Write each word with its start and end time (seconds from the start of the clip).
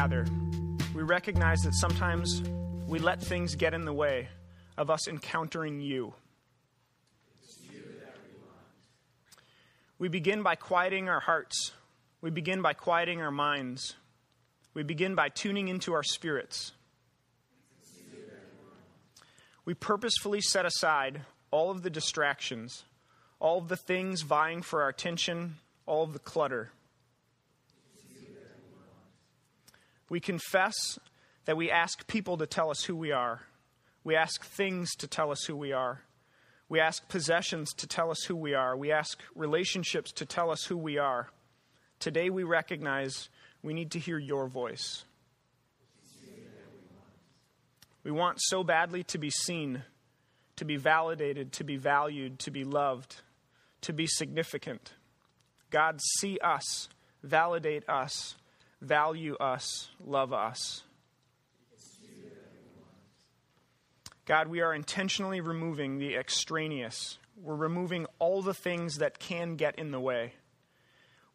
gather, 0.00 0.24
we 0.94 1.02
recognize 1.02 1.60
that 1.60 1.74
sometimes 1.74 2.42
we 2.86 2.98
let 2.98 3.20
things 3.20 3.54
get 3.54 3.74
in 3.74 3.84
the 3.84 3.92
way 3.92 4.30
of 4.78 4.88
us 4.88 5.06
encountering 5.06 5.78
you. 5.78 6.14
We 9.98 10.08
begin 10.08 10.42
by 10.42 10.54
quieting 10.54 11.10
our 11.10 11.20
hearts. 11.20 11.72
We 12.22 12.30
begin 12.30 12.62
by 12.62 12.72
quieting 12.72 13.20
our 13.20 13.30
minds. 13.30 13.94
We 14.72 14.84
begin 14.84 15.14
by 15.14 15.28
tuning 15.28 15.68
into 15.68 15.92
our 15.92 16.02
spirits. 16.02 16.72
We 19.66 19.74
purposefully 19.74 20.40
set 20.40 20.64
aside 20.64 21.26
all 21.50 21.70
of 21.70 21.82
the 21.82 21.90
distractions, 21.90 22.84
all 23.38 23.58
of 23.58 23.68
the 23.68 23.76
things 23.76 24.22
vying 24.22 24.62
for 24.62 24.80
our 24.80 24.88
attention, 24.88 25.56
all 25.84 26.04
of 26.04 26.14
the 26.14 26.18
clutter. 26.18 26.70
We 30.10 30.20
confess 30.20 30.98
that 31.46 31.56
we 31.56 31.70
ask 31.70 32.06
people 32.06 32.36
to 32.36 32.46
tell 32.46 32.70
us 32.70 32.84
who 32.84 32.94
we 32.94 33.12
are. 33.12 33.40
We 34.04 34.16
ask 34.16 34.44
things 34.44 34.94
to 34.96 35.06
tell 35.06 35.30
us 35.30 35.44
who 35.44 35.56
we 35.56 35.72
are. 35.72 36.02
We 36.68 36.80
ask 36.80 37.08
possessions 37.08 37.72
to 37.74 37.86
tell 37.86 38.10
us 38.10 38.24
who 38.24 38.36
we 38.36 38.52
are. 38.52 38.76
We 38.76 38.92
ask 38.92 39.18
relationships 39.34 40.12
to 40.12 40.26
tell 40.26 40.50
us 40.50 40.64
who 40.64 40.76
we 40.76 40.98
are. 40.98 41.30
Today 41.98 42.28
we 42.28 42.44
recognize 42.44 43.28
we 43.62 43.72
need 43.72 43.92
to 43.92 43.98
hear 43.98 44.18
your 44.18 44.46
voice. 44.46 45.04
We 48.02 48.10
want 48.10 48.38
so 48.40 48.64
badly 48.64 49.04
to 49.04 49.18
be 49.18 49.30
seen, 49.30 49.82
to 50.56 50.64
be 50.64 50.76
validated, 50.76 51.52
to 51.52 51.64
be 51.64 51.76
valued, 51.76 52.38
to 52.40 52.50
be 52.50 52.64
loved, 52.64 53.16
to 53.82 53.92
be 53.92 54.06
significant. 54.06 54.94
God, 55.70 56.00
see 56.18 56.38
us, 56.38 56.88
validate 57.22 57.88
us, 57.88 58.36
value 58.80 59.36
us, 59.36 59.88
love 60.04 60.32
us. 60.32 60.82
God, 64.26 64.48
we 64.48 64.60
are 64.60 64.72
intentionally 64.72 65.40
removing 65.40 65.98
the 65.98 66.14
extraneous. 66.14 67.18
We're 67.42 67.56
removing 67.56 68.06
all 68.18 68.42
the 68.42 68.54
things 68.54 68.98
that 68.98 69.18
can 69.18 69.56
get 69.56 69.78
in 69.78 69.90
the 69.90 69.98
way. 69.98 70.34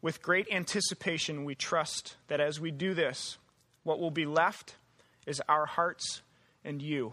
With 0.00 0.22
great 0.22 0.46
anticipation, 0.50 1.44
we 1.44 1.54
trust 1.54 2.16
that 2.28 2.40
as 2.40 2.58
we 2.58 2.70
do 2.70 2.94
this, 2.94 3.38
what 3.82 4.00
will 4.00 4.10
be 4.10 4.24
left 4.24 4.76
is 5.26 5.42
our 5.48 5.66
hearts 5.66 6.22
and 6.64 6.80
you. 6.80 7.12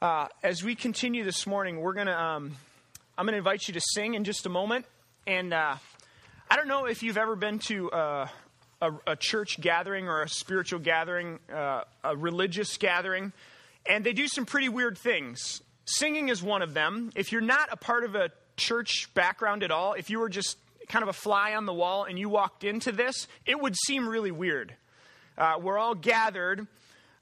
Uh, 0.00 0.28
as 0.42 0.62
we 0.62 0.74
continue 0.74 1.24
this 1.24 1.46
morning, 1.46 1.80
we're 1.80 1.94
gonna. 1.94 2.12
Um, 2.12 2.56
I'm 3.16 3.24
gonna 3.24 3.38
invite 3.38 3.66
you 3.66 3.74
to 3.74 3.80
sing 3.80 4.14
in 4.14 4.24
just 4.24 4.44
a 4.44 4.50
moment. 4.50 4.84
And 5.26 5.54
uh, 5.54 5.76
I 6.50 6.56
don't 6.56 6.68
know 6.68 6.84
if 6.84 7.02
you've 7.02 7.16
ever 7.16 7.34
been 7.34 7.58
to 7.60 7.90
uh, 7.90 8.28
a, 8.82 8.92
a, 9.06 9.16
church 9.16 9.58
gathering 9.58 10.06
or 10.06 10.20
a 10.20 10.28
spiritual 10.28 10.80
gathering, 10.80 11.38
uh, 11.50 11.84
a 12.02 12.14
religious 12.14 12.76
gathering, 12.76 13.32
and 13.86 14.04
they 14.04 14.12
do 14.12 14.28
some 14.28 14.44
pretty 14.44 14.68
weird 14.68 14.98
things. 14.98 15.62
Singing 15.86 16.28
is 16.28 16.42
one 16.42 16.60
of 16.60 16.74
them. 16.74 17.10
If 17.14 17.32
you're 17.32 17.40
not 17.40 17.70
a 17.72 17.76
part 17.76 18.04
of 18.04 18.14
a 18.14 18.30
church 18.58 19.08
background 19.14 19.62
at 19.62 19.70
all, 19.70 19.94
if 19.94 20.10
you 20.10 20.18
were 20.18 20.28
just 20.28 20.58
kind 20.88 21.02
of 21.02 21.08
a 21.08 21.14
fly 21.14 21.54
on 21.54 21.64
the 21.64 21.72
wall 21.72 22.04
and 22.04 22.18
you 22.18 22.28
walked 22.28 22.62
into 22.62 22.92
this, 22.92 23.26
it 23.46 23.58
would 23.58 23.74
seem 23.86 24.06
really 24.06 24.30
weird. 24.30 24.74
Uh, 25.38 25.54
we're 25.58 25.78
all 25.78 25.94
gathered 25.94 26.66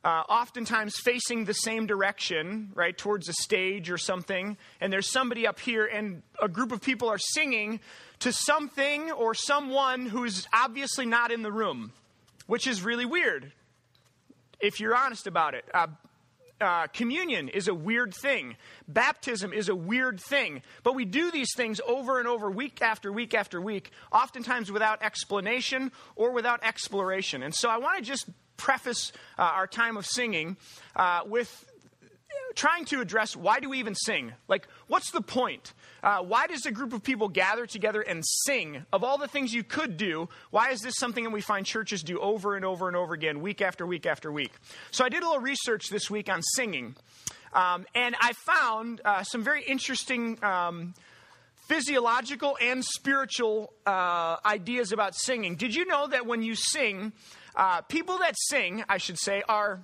uh, 0.05 0.25
oftentimes 0.29 0.97
facing 0.97 1.45
the 1.45 1.53
same 1.53 1.87
direction, 1.87 2.73
right, 2.75 2.97
towards 2.97 3.29
a 3.29 3.33
stage 3.33 3.91
or 3.91 3.99
something, 3.99 4.57
and 4.81 4.93
there's 4.93 5.11
somebody 5.11 5.47
up 5.47 5.61
here, 5.61 5.87
and 5.87 6.23
a 6.41 6.49
group 6.49 6.73
of 6.73 6.81
people 6.81 7.09
are 7.09 7.19
singing 7.19 7.81
to 8.19 8.33
something 8.33 9.13
or 9.13 9.35
someone 9.35 10.07
who's 10.07 10.47
obviously 10.53 11.07
not 11.07 11.31
in 11.31 11.43
the 11.43 11.53
room, 11.53 11.93
which 12.47 12.67
is 12.67 12.83
really 12.83 13.07
weird, 13.07 13.53
if 14.61 14.81
you're 14.81 14.97
honest 14.97 15.27
about 15.27 15.55
it. 15.55 15.65
Uh, 15.73 15.87
uh, 16.61 16.87
communion 16.89 17.49
is 17.49 17.67
a 17.67 17.75
weird 17.75 18.15
thing. 18.15 18.57
Baptism 18.87 19.53
is 19.53 19.69
a 19.69 19.75
weird 19.75 20.21
thing. 20.21 20.63
But 20.85 20.95
we 20.95 21.05
do 21.05 21.33
these 21.33 21.53
things 21.57 21.81
over 21.87 22.21
and 22.21 22.29
over, 22.29 22.51
week 22.51 22.81
after 22.81 23.13
week 23.13 23.35
after 23.35 23.61
week, 23.61 23.91
oftentimes 24.13 24.71
without 24.71 25.03
explanation 25.03 25.91
or 26.15 26.31
without 26.31 26.63
exploration. 26.63 27.43
And 27.43 27.53
so 27.53 27.69
I 27.69 27.79
want 27.79 27.99
to 27.99 28.03
just 28.05 28.29
preface 28.63 29.13
uh, 29.39 29.43
our 29.43 29.67
time 29.67 29.97
of 29.97 30.07
singing 30.07 30.57
uh, 30.95 31.23
with 31.27 31.69
trying 32.55 32.85
to 32.85 33.01
address 33.01 33.35
why 33.35 33.59
do 33.59 33.69
we 33.69 33.79
even 33.79 33.95
sing? 33.95 34.33
Like, 34.47 34.69
what's 34.87 35.11
the 35.11 35.21
point? 35.21 35.73
Uh, 36.03 36.19
why 36.19 36.47
does 36.47 36.65
a 36.65 36.71
group 36.71 36.93
of 36.93 37.03
people 37.03 37.29
gather 37.29 37.67
together 37.67 38.01
and 38.01 38.23
sing? 38.25 38.87
Of 38.93 39.03
all 39.03 39.19
the 39.19 39.27
things 39.27 39.53
you 39.53 39.65
could 39.65 39.97
do, 39.97 40.29
why 40.51 40.71
is 40.71 40.81
this 40.81 40.95
something 40.97 41.25
that 41.25 41.31
we 41.31 41.41
find 41.41 41.67
churches 41.67 42.03
do 42.03 42.21
over 42.21 42.55
and 42.55 42.65
over 42.65 42.87
and 42.87 42.97
over 42.97 43.15
again, 43.15 43.41
week 43.41 43.61
after 43.61 43.85
week 43.85 44.07
after 44.07 44.31
week? 44.31 44.53
So 44.93 45.05
I 45.05 45.09
did 45.09 45.23
a 45.23 45.27
little 45.27 45.43
research 45.43 45.89
this 45.91 46.09
week 46.09 46.31
on 46.31 46.41
singing, 46.55 46.95
um, 47.53 47.85
and 47.97 48.15
I 48.21 48.33
found 48.33 49.01
uh, 49.05 49.25
some 49.25 49.43
very 49.43 49.65
interesting. 49.65 50.43
Um, 50.43 50.95
physiological 51.69 52.59
and 52.61 52.85
spiritual 52.85 53.73
uh, 53.87 54.37
ideas 54.45 54.93
about 54.93 55.15
singing. 55.15 55.55
Did 55.55 55.75
you 55.75 55.87
know 55.87 56.09
that 56.09 56.27
when 56.27 56.43
you 56.43 56.55
sing, 56.55 57.13
uh, 57.55 57.83
people 57.83 58.19
that 58.19 58.35
sing, 58.37 58.85
I 58.89 58.99
should 58.99 59.19
say, 59.19 59.43
are 59.49 59.81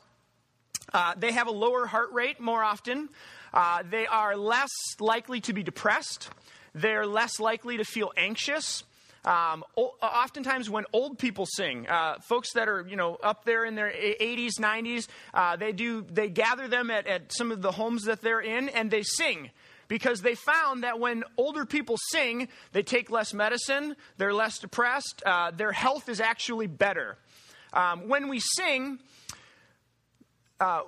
uh, 0.92 1.14
they 1.16 1.32
have 1.32 1.46
a 1.46 1.52
lower 1.52 1.86
heart 1.86 2.12
rate 2.12 2.40
more 2.40 2.62
often. 2.62 3.08
Uh, 3.52 3.82
they 3.88 4.06
are 4.06 4.36
less 4.36 4.70
likely 5.00 5.40
to 5.42 5.52
be 5.52 5.62
depressed. 5.62 6.30
They're 6.74 7.06
less 7.06 7.40
likely 7.40 7.76
to 7.78 7.84
feel 7.84 8.12
anxious. 8.16 8.84
Um, 9.24 9.64
o- 9.76 9.94
oftentimes, 10.00 10.70
when 10.70 10.84
old 10.92 11.18
people 11.18 11.46
sing, 11.46 11.86
uh, 11.88 12.18
folks 12.20 12.52
that 12.54 12.68
are 12.68 12.86
you 12.88 12.96
know 12.96 13.16
up 13.22 13.44
there 13.44 13.64
in 13.64 13.74
their 13.74 13.90
80s, 13.90 14.52
90s, 14.60 15.08
uh, 15.34 15.56
they 15.56 15.72
do 15.72 16.02
they 16.02 16.28
gather 16.28 16.68
them 16.68 16.90
at, 16.90 17.06
at 17.06 17.32
some 17.32 17.50
of 17.50 17.60
the 17.60 17.72
homes 17.72 18.04
that 18.04 18.22
they're 18.22 18.40
in, 18.40 18.68
and 18.70 18.90
they 18.90 19.02
sing 19.02 19.50
because 19.88 20.20
they 20.20 20.34
found 20.34 20.84
that 20.84 21.00
when 21.00 21.24
older 21.36 21.64
people 21.64 21.96
sing, 22.10 22.48
they 22.72 22.82
take 22.82 23.10
less 23.10 23.34
medicine, 23.34 23.96
they're 24.18 24.34
less 24.34 24.58
depressed, 24.58 25.22
uh, 25.26 25.50
their 25.50 25.72
health 25.72 26.08
is 26.08 26.20
actually 26.20 26.66
better. 26.66 27.16
Um, 27.72 28.08
when 28.08 28.28
we 28.28 28.40
sing, 28.40 28.98
uh, 30.60 30.82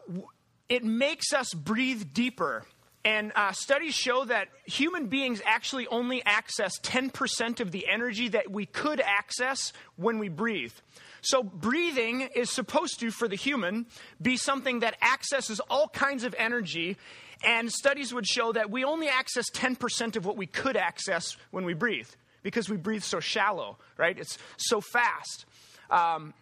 it 0.69 0.85
makes 0.85 1.33
us 1.33 1.53
breathe 1.53 2.13
deeper. 2.13 2.65
And 3.05 3.33
uh, 3.35 3.53
studies 3.53 3.95
show 3.95 4.27
that 4.27 4.49
human 4.67 5.07
beings 5.07 5.41
actually 5.47 5.87
only 5.87 6.23
access 6.25 6.79
10% 6.81 7.61
of 7.61 7.71
the 7.71 7.89
energy 7.89 8.29
that 8.29 8.51
we 8.51 8.67
could 8.67 9.01
access 9.01 9.73
when 9.97 10.19
we 10.19 10.29
breathe. 10.29 10.75
So, 11.23 11.43
breathing 11.43 12.29
is 12.35 12.51
supposed 12.51 13.01
to, 13.01 13.11
for 13.11 13.29
the 13.29 13.37
human, 13.37 13.87
be 14.21 14.37
something 14.37 14.81
that 14.81 14.97
accesses 15.03 15.61
all 15.71 15.89
kinds 15.89 16.25
of 16.25 16.35
energy. 16.39 16.97
And 17.43 17.71
studies 17.73 18.13
would 18.13 18.27
show 18.27 18.53
that 18.53 18.71
we 18.71 18.85
only 18.85 19.09
access 19.09 19.51
10% 19.51 20.17
of 20.17 20.27
what 20.27 20.37
we 20.37 20.47
could 20.47 20.77
access 20.77 21.37
when 21.51 21.65
we 21.65 21.73
breathe 21.73 22.09
because 22.43 22.69
we 22.69 22.77
breathe 22.77 23.03
so 23.03 23.21
shallow, 23.21 23.79
right? 23.97 24.19
It's 24.19 24.39
so 24.59 24.81
fast. 24.81 25.47
Um, 25.91 26.35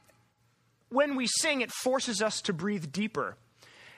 when 0.90 1.16
we 1.16 1.26
sing, 1.26 1.60
it 1.60 1.70
forces 1.72 2.22
us 2.22 2.40
to 2.42 2.52
breathe 2.52 2.92
deeper. 2.92 3.36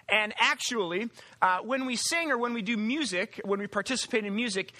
And 0.08 0.34
actually, 0.38 1.08
uh, 1.40 1.58
when 1.58 1.86
we 1.86 1.96
sing 1.96 2.32
or 2.32 2.38
when 2.38 2.52
we 2.52 2.62
do 2.62 2.76
music, 2.76 3.40
when 3.44 3.60
we 3.60 3.66
participate 3.66 4.24
in 4.24 4.34
music, 4.34 4.72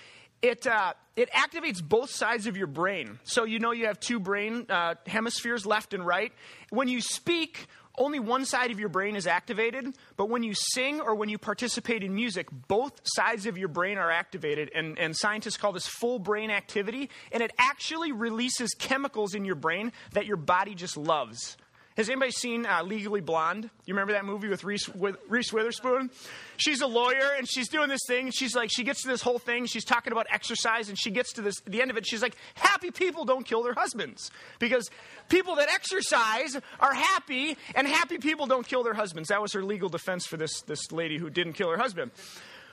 it, 0.42 0.66
uh, 0.66 0.94
it 1.16 1.30
activates 1.30 1.82
both 1.82 2.10
sides 2.10 2.46
of 2.46 2.56
your 2.56 2.66
brain. 2.66 3.18
So 3.24 3.44
you 3.44 3.58
know 3.58 3.72
you 3.72 3.86
have 3.86 4.00
two 4.00 4.18
brain 4.18 4.66
uh, 4.68 4.94
hemispheres, 5.06 5.66
left 5.66 5.94
and 5.94 6.04
right. 6.04 6.32
When 6.70 6.88
you 6.88 7.00
speak, 7.00 7.66
only 7.98 8.18
one 8.18 8.44
side 8.44 8.70
of 8.70 8.80
your 8.80 8.88
brain 8.88 9.16
is 9.16 9.26
activated, 9.26 9.94
but 10.16 10.30
when 10.30 10.42
you 10.42 10.54
sing 10.54 11.00
or 11.00 11.14
when 11.14 11.28
you 11.28 11.38
participate 11.38 12.02
in 12.02 12.14
music, 12.14 12.48
both 12.68 13.00
sides 13.04 13.46
of 13.46 13.58
your 13.58 13.68
brain 13.68 13.98
are 13.98 14.10
activated, 14.10 14.70
and, 14.74 14.98
and 14.98 15.14
scientists 15.16 15.58
call 15.58 15.72
this 15.72 15.86
full 15.86 16.18
brain 16.18 16.50
activity, 16.50 17.10
and 17.32 17.42
it 17.42 17.52
actually 17.58 18.12
releases 18.12 18.74
chemicals 18.78 19.34
in 19.34 19.44
your 19.44 19.56
brain 19.56 19.92
that 20.12 20.24
your 20.24 20.38
body 20.38 20.74
just 20.74 20.96
loves. 20.96 21.56
Has 22.00 22.08
anybody 22.08 22.30
seen 22.30 22.64
uh, 22.64 22.82
Legally 22.82 23.20
Blonde? 23.20 23.68
You 23.84 23.92
remember 23.92 24.14
that 24.14 24.24
movie 24.24 24.48
with 24.48 24.64
Reese, 24.64 24.88
with 24.88 25.18
Reese 25.28 25.52
Witherspoon? 25.52 26.08
She's 26.56 26.80
a 26.80 26.86
lawyer 26.86 27.32
and 27.36 27.46
she's 27.46 27.68
doing 27.68 27.90
this 27.90 28.00
thing. 28.06 28.24
And 28.24 28.34
she's 28.34 28.56
like, 28.56 28.70
she 28.72 28.84
gets 28.84 29.02
to 29.02 29.08
this 29.08 29.20
whole 29.20 29.38
thing. 29.38 29.66
She's 29.66 29.84
talking 29.84 30.10
about 30.10 30.26
exercise 30.30 30.88
and 30.88 30.98
she 30.98 31.10
gets 31.10 31.34
to 31.34 31.42
this, 31.42 31.60
the 31.66 31.82
end 31.82 31.90
of 31.90 31.98
it. 31.98 32.06
She's 32.06 32.22
like, 32.22 32.36
happy 32.54 32.90
people 32.90 33.26
don't 33.26 33.44
kill 33.44 33.62
their 33.62 33.74
husbands 33.74 34.30
because 34.58 34.88
people 35.28 35.56
that 35.56 35.68
exercise 35.68 36.58
are 36.80 36.94
happy 36.94 37.58
and 37.74 37.86
happy 37.86 38.16
people 38.16 38.46
don't 38.46 38.66
kill 38.66 38.82
their 38.82 38.94
husbands. 38.94 39.28
That 39.28 39.42
was 39.42 39.52
her 39.52 39.62
legal 39.62 39.90
defense 39.90 40.24
for 40.24 40.38
this, 40.38 40.62
this 40.62 40.90
lady 40.90 41.18
who 41.18 41.28
didn't 41.28 41.52
kill 41.52 41.68
her 41.68 41.76
husband. 41.76 42.12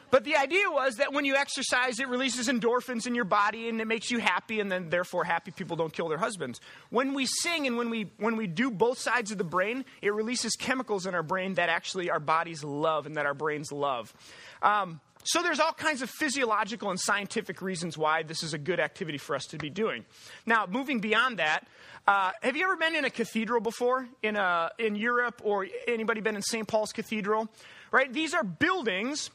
But 0.10 0.24
the 0.24 0.36
idea 0.38 0.70
was 0.70 0.96
that 0.96 1.12
when 1.14 1.26
you 1.26 1.36
exercise, 1.36 2.00
it 2.00 2.08
releases 2.08 2.48
endorphins 2.48 3.08
in 3.08 3.16
your 3.16 3.26
body 3.26 3.68
and 3.70 3.82
it 3.82 3.86
makes 3.86 4.10
you 4.10 4.20
happy, 4.20 4.60
and 4.60 4.72
then 4.72 4.90
therefore 4.90 5.24
happy 5.24 5.52
people 5.52 5.76
don't 5.76 5.92
kill 5.92 6.08
their 6.08 6.18
husbands. 6.18 6.60
When 6.90 7.14
we 7.14 7.26
sing 7.26 7.68
and 7.68 7.78
when 7.78 7.90
we 7.90 8.12
when 8.18 8.38
we 8.38 8.48
do 8.48 8.72
both 8.72 9.00
sides 9.00 9.32
of 9.32 9.38
the 9.38 9.44
brain, 9.44 9.84
it 10.02 10.14
releases 10.14 10.56
chemicals 10.56 11.06
in 11.06 11.14
our 11.16 11.24
brain 11.24 11.56
that 11.56 11.70
actually 11.70 12.10
our 12.10 12.20
bodies 12.20 12.64
love 12.64 13.06
and 13.06 13.18
that 13.18 13.26
our 13.26 13.34
brains 13.34 13.72
love. 13.72 14.14
Um, 14.62 15.02
So 15.24 15.42
there's 15.44 15.60
all 15.60 15.74
kinds 15.74 16.02
of 16.02 16.10
physiological 16.10 16.90
and 16.90 16.98
scientific 16.98 17.62
reasons 17.62 17.98
why 17.98 18.24
this 18.24 18.44
is 18.44 18.54
a 18.54 18.58
good 18.58 18.80
activity 18.80 19.18
for 19.18 19.36
us 19.36 19.46
to 19.48 19.58
be 19.58 19.70
doing. 19.70 20.06
Now, 20.46 20.68
moving 20.70 21.02
beyond 21.02 21.40
that, 21.40 21.68
uh, 22.08 22.32
have 22.42 22.56
you 22.56 22.64
ever 22.64 22.78
been 22.78 22.96
in 22.96 23.04
a 23.04 23.10
cathedral 23.10 23.60
before 23.60 24.08
in, 24.24 24.38
a, 24.38 24.72
in 24.78 24.96
Europe 24.96 25.42
or 25.44 25.68
anybody 25.86 26.22
been 26.22 26.38
in 26.38 26.42
St. 26.42 26.66
Paul's 26.66 26.94
Cathedral? 26.94 27.50
Right? 27.92 28.14
These 28.14 28.34
are 28.34 28.44
buildings, 28.46 29.30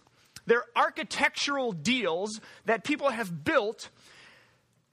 they're 0.47 0.65
architectural 0.75 1.73
deals 1.73 2.41
that 2.65 2.85
people 2.85 3.11
have 3.11 3.45
built 3.45 3.91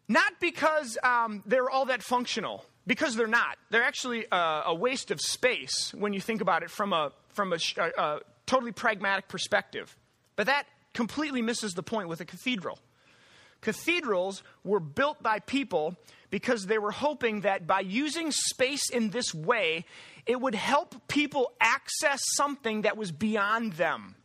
not 0.10 0.40
because 0.40 0.98
um, 1.04 1.44
they're 1.46 1.70
all 1.70 1.86
that 1.86 2.02
functional, 2.02 2.66
because 2.88 3.16
they're 3.16 3.28
not. 3.28 3.58
They're 3.70 3.84
actually 3.84 4.26
uh, 4.30 4.64
a 4.66 4.74
waste 4.74 5.12
of 5.12 5.22
space 5.22 5.94
when 5.94 6.14
you 6.14 6.20
think 6.20 6.42
about 6.42 6.64
it 6.64 6.72
from 6.72 6.94
a, 6.94 7.12
from 7.30 7.54
a, 7.54 7.58
a, 7.78 8.02
a 8.02 8.20
totally 8.48 8.72
pragmatic 8.72 9.28
perspective. 9.28 9.96
But 10.36 10.48
that 10.48 10.66
completely 10.96 11.44
misses 11.44 11.74
the 11.74 11.84
point 11.84 12.10
with 12.10 12.22
a 12.22 12.26
cathedral. 12.26 12.80
Cathedrals 13.62 14.42
were 14.64 14.80
built 14.80 15.22
by 15.22 15.40
people 15.40 15.96
because 16.32 16.66
they 16.66 16.80
were 16.80 16.92
hoping 16.92 17.42
that 17.42 17.68
by 17.68 17.82
using 17.82 18.32
space 18.32 18.90
in 18.90 19.12
this 19.12 19.34
way, 19.34 19.86
it 20.26 20.42
would 20.42 20.56
help 20.56 21.08
people 21.08 21.52
access 21.62 22.20
something 22.36 22.82
that 22.82 22.98
was 22.98 23.12
beyond 23.12 23.74
them. 23.74 24.16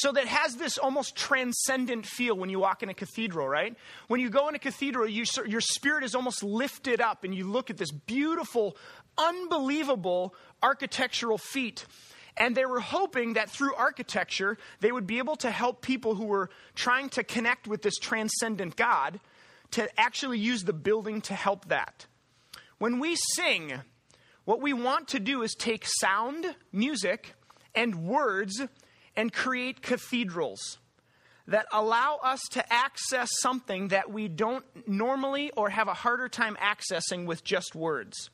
So 0.00 0.12
that 0.12 0.26
has 0.26 0.54
this 0.54 0.78
almost 0.78 1.16
transcendent 1.16 2.06
feel 2.06 2.36
when 2.36 2.50
you 2.50 2.60
walk 2.60 2.82
in 2.84 2.88
a 2.88 2.94
cathedral, 2.94 3.48
right? 3.48 3.76
When 4.06 4.20
you 4.20 4.30
go 4.30 4.48
in 4.48 4.54
a 4.54 4.58
cathedral, 4.58 5.08
you, 5.08 5.24
your 5.46 5.60
spirit 5.60 6.04
is 6.04 6.14
almost 6.14 6.42
lifted 6.44 7.00
up 7.00 7.24
and 7.24 7.34
you 7.34 7.50
look 7.50 7.68
at 7.68 7.78
this 7.78 7.90
beautiful, 7.90 8.76
unbelievable 9.16 10.34
architectural 10.62 11.36
feat 11.36 11.84
and 12.36 12.56
they 12.56 12.64
were 12.64 12.80
hoping 12.80 13.34
that 13.34 13.50
through 13.50 13.74
architecture, 13.74 14.58
they 14.80 14.92
would 14.92 15.06
be 15.06 15.18
able 15.18 15.36
to 15.36 15.50
help 15.50 15.82
people 15.82 16.14
who 16.14 16.26
were 16.26 16.50
trying 16.76 17.08
to 17.10 17.24
connect 17.24 17.66
with 17.66 17.82
this 17.82 17.98
transcendent 17.98 18.76
God 18.76 19.18
to 19.72 19.88
actually 20.00 20.38
use 20.38 20.62
the 20.62 20.72
building 20.72 21.20
to 21.22 21.34
help 21.34 21.68
that. 21.68 22.06
When 22.78 23.00
we 23.00 23.16
sing, 23.34 23.72
what 24.44 24.62
we 24.62 24.72
want 24.72 25.08
to 25.08 25.18
do 25.18 25.42
is 25.42 25.54
take 25.58 25.84
sound, 25.84 26.54
music, 26.72 27.34
and 27.74 28.06
words 28.06 28.62
and 29.18 29.32
create 29.32 29.82
cathedrals 29.82 30.78
that 31.48 31.66
allow 31.72 32.20
us 32.22 32.40
to 32.52 32.72
access 32.72 33.28
something 33.40 33.88
that 33.88 34.12
we 34.12 34.28
don't 34.28 34.64
normally 34.86 35.50
or 35.56 35.70
have 35.70 35.88
a 35.88 35.92
harder 35.94 36.28
time 36.28 36.56
accessing 36.62 37.26
with 37.26 37.42
just 37.42 37.74
words. 37.74 38.30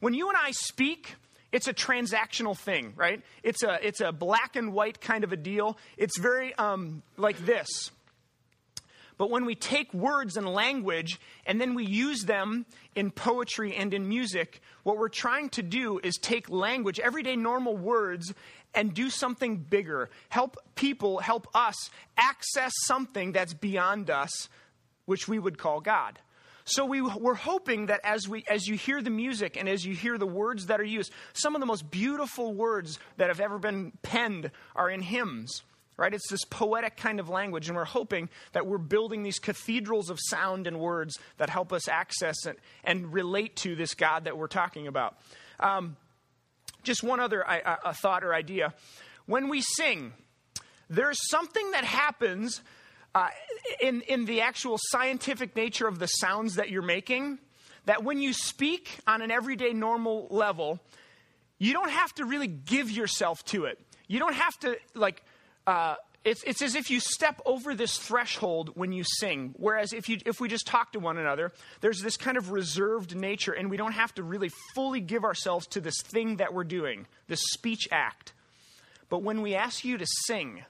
When 0.00 0.14
you 0.14 0.30
and 0.30 0.38
I 0.40 0.52
speak, 0.52 1.16
it's 1.52 1.68
a 1.68 1.74
transactional 1.74 2.56
thing, 2.56 2.94
right? 2.96 3.20
It's 3.42 3.62
a, 3.62 3.86
it's 3.86 4.00
a 4.00 4.12
black 4.12 4.56
and 4.56 4.72
white 4.72 4.98
kind 4.98 5.24
of 5.24 5.32
a 5.32 5.36
deal. 5.36 5.76
It's 5.98 6.18
very 6.18 6.54
um, 6.54 7.02
like 7.18 7.36
this. 7.44 7.90
But 9.18 9.30
when 9.30 9.44
we 9.44 9.54
take 9.54 9.92
words 9.92 10.36
and 10.36 10.48
language 10.48 11.20
and 11.46 11.60
then 11.60 11.74
we 11.74 11.84
use 11.84 12.22
them 12.22 12.66
in 12.96 13.10
poetry 13.10 13.74
and 13.74 13.92
in 13.92 14.08
music, 14.08 14.60
what 14.82 14.96
we're 14.96 15.08
trying 15.08 15.50
to 15.50 15.62
do 15.62 16.00
is 16.02 16.16
take 16.16 16.48
language, 16.50 16.98
everyday 16.98 17.36
normal 17.36 17.76
words, 17.76 18.32
and 18.74 18.94
do 18.94 19.10
something 19.10 19.56
bigger. 19.56 20.10
Help 20.28 20.56
people, 20.74 21.18
help 21.18 21.48
us 21.54 21.90
access 22.16 22.72
something 22.84 23.32
that's 23.32 23.54
beyond 23.54 24.10
us, 24.10 24.48
which 25.06 25.28
we 25.28 25.38
would 25.38 25.58
call 25.58 25.80
God. 25.80 26.18
So 26.64 26.86
we, 26.86 27.02
we're 27.02 27.34
hoping 27.34 27.86
that 27.86 28.00
as, 28.04 28.26
we, 28.26 28.44
as 28.48 28.66
you 28.66 28.76
hear 28.76 29.02
the 29.02 29.10
music 29.10 29.56
and 29.58 29.68
as 29.68 29.84
you 29.84 29.94
hear 29.94 30.16
the 30.16 30.26
words 30.26 30.66
that 30.66 30.80
are 30.80 30.84
used, 30.84 31.12
some 31.34 31.54
of 31.54 31.60
the 31.60 31.66
most 31.66 31.90
beautiful 31.90 32.54
words 32.54 32.98
that 33.18 33.28
have 33.28 33.40
ever 33.40 33.58
been 33.58 33.92
penned 34.02 34.50
are 34.74 34.88
in 34.88 35.02
hymns 35.02 35.62
right? 35.96 36.12
It's 36.12 36.28
this 36.28 36.44
poetic 36.44 36.96
kind 36.96 37.20
of 37.20 37.28
language, 37.28 37.68
and 37.68 37.76
we're 37.76 37.84
hoping 37.84 38.28
that 38.52 38.66
we're 38.66 38.78
building 38.78 39.22
these 39.22 39.38
cathedrals 39.38 40.10
of 40.10 40.18
sound 40.20 40.66
and 40.66 40.80
words 40.80 41.18
that 41.38 41.50
help 41.50 41.72
us 41.72 41.88
access 41.88 42.46
it 42.46 42.58
and 42.82 43.12
relate 43.12 43.56
to 43.56 43.76
this 43.76 43.94
God 43.94 44.24
that 44.24 44.36
we're 44.36 44.48
talking 44.48 44.86
about. 44.86 45.16
Um, 45.60 45.96
just 46.84 47.02
one 47.02 47.20
other 47.20 47.42
a 47.42 47.94
thought 47.94 48.24
or 48.24 48.34
idea. 48.34 48.74
When 49.26 49.48
we 49.48 49.62
sing, 49.62 50.12
there's 50.88 51.18
something 51.30 51.70
that 51.72 51.84
happens 51.84 52.60
uh, 53.14 53.28
in, 53.80 54.02
in 54.02 54.24
the 54.24 54.40
actual 54.40 54.78
scientific 54.90 55.56
nature 55.56 55.86
of 55.86 55.98
the 55.98 56.06
sounds 56.06 56.56
that 56.56 56.68
you're 56.70 56.82
making, 56.82 57.38
that 57.86 58.02
when 58.02 58.20
you 58.20 58.32
speak 58.32 58.98
on 59.06 59.22
an 59.22 59.30
everyday 59.30 59.72
normal 59.72 60.26
level, 60.30 60.80
you 61.58 61.72
don't 61.72 61.90
have 61.90 62.12
to 62.14 62.24
really 62.24 62.48
give 62.48 62.90
yourself 62.90 63.44
to 63.46 63.64
it. 63.64 63.78
You 64.08 64.18
don't 64.18 64.34
have 64.34 64.58
to, 64.60 64.76
like, 64.94 65.22
uh, 65.66 65.94
it's, 66.24 66.42
it's 66.44 66.62
as 66.62 66.74
if 66.74 66.90
you 66.90 67.00
step 67.00 67.40
over 67.44 67.74
this 67.74 67.98
threshold 67.98 68.70
when 68.74 68.92
you 68.92 69.04
sing. 69.04 69.54
Whereas 69.58 69.92
if, 69.92 70.08
you, 70.08 70.18
if 70.24 70.40
we 70.40 70.48
just 70.48 70.66
talk 70.66 70.92
to 70.92 70.98
one 70.98 71.18
another, 71.18 71.52
there's 71.80 72.00
this 72.00 72.16
kind 72.16 72.36
of 72.36 72.50
reserved 72.50 73.14
nature, 73.14 73.52
and 73.52 73.70
we 73.70 73.76
don't 73.76 73.92
have 73.92 74.14
to 74.14 74.22
really 74.22 74.50
fully 74.74 75.00
give 75.00 75.24
ourselves 75.24 75.66
to 75.68 75.80
this 75.80 76.00
thing 76.02 76.36
that 76.36 76.54
we're 76.54 76.64
doing, 76.64 77.06
this 77.28 77.42
speech 77.52 77.86
act. 77.92 78.32
But 79.10 79.22
when 79.22 79.42
we 79.42 79.54
ask 79.54 79.84
you 79.84 79.98
to 79.98 80.06
sing, 80.26 80.64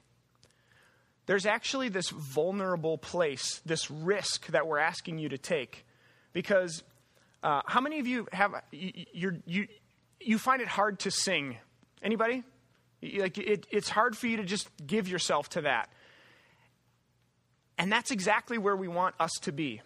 there's 1.27 1.47
actually 1.47 1.89
this 1.89 2.11
vulnerable 2.11 2.99
place, 2.99 3.61
this 3.65 3.91
risk 3.91 4.49
that 4.49 4.67
we're 4.67 4.79
asking 4.79 5.19
you 5.19 5.29
to 5.29 5.39
take. 5.39 5.87
Because 6.33 6.83
uh, 7.43 7.62
how 7.67 7.81
many 7.81 8.01
of 8.01 8.06
you 8.06 8.27
have, 8.33 8.55
you, 8.73 9.41
you, 9.47 9.69
you 10.21 10.39
find 10.39 10.61
it 10.61 10.69
hard 10.69 10.99
to 11.01 11.11
sing? 11.11 11.56
Anybody? 12.03 12.43
Like 13.19 13.39
it, 13.39 13.67
it's 13.71 13.89
hard 13.89 14.17
for 14.17 14.27
you 14.27 14.39
to 14.39 14.45
just 14.45 14.69
give 14.87 15.09
yourself 15.09 15.49
to 15.51 15.62
that. 15.62 15.91
And 17.77 17.91
that's 17.91 18.11
exactly 18.11 18.59
where 18.59 18.77
we 18.77 18.89
want 18.89 19.15
us 19.19 19.33
to 19.43 19.53
be. 19.53 19.81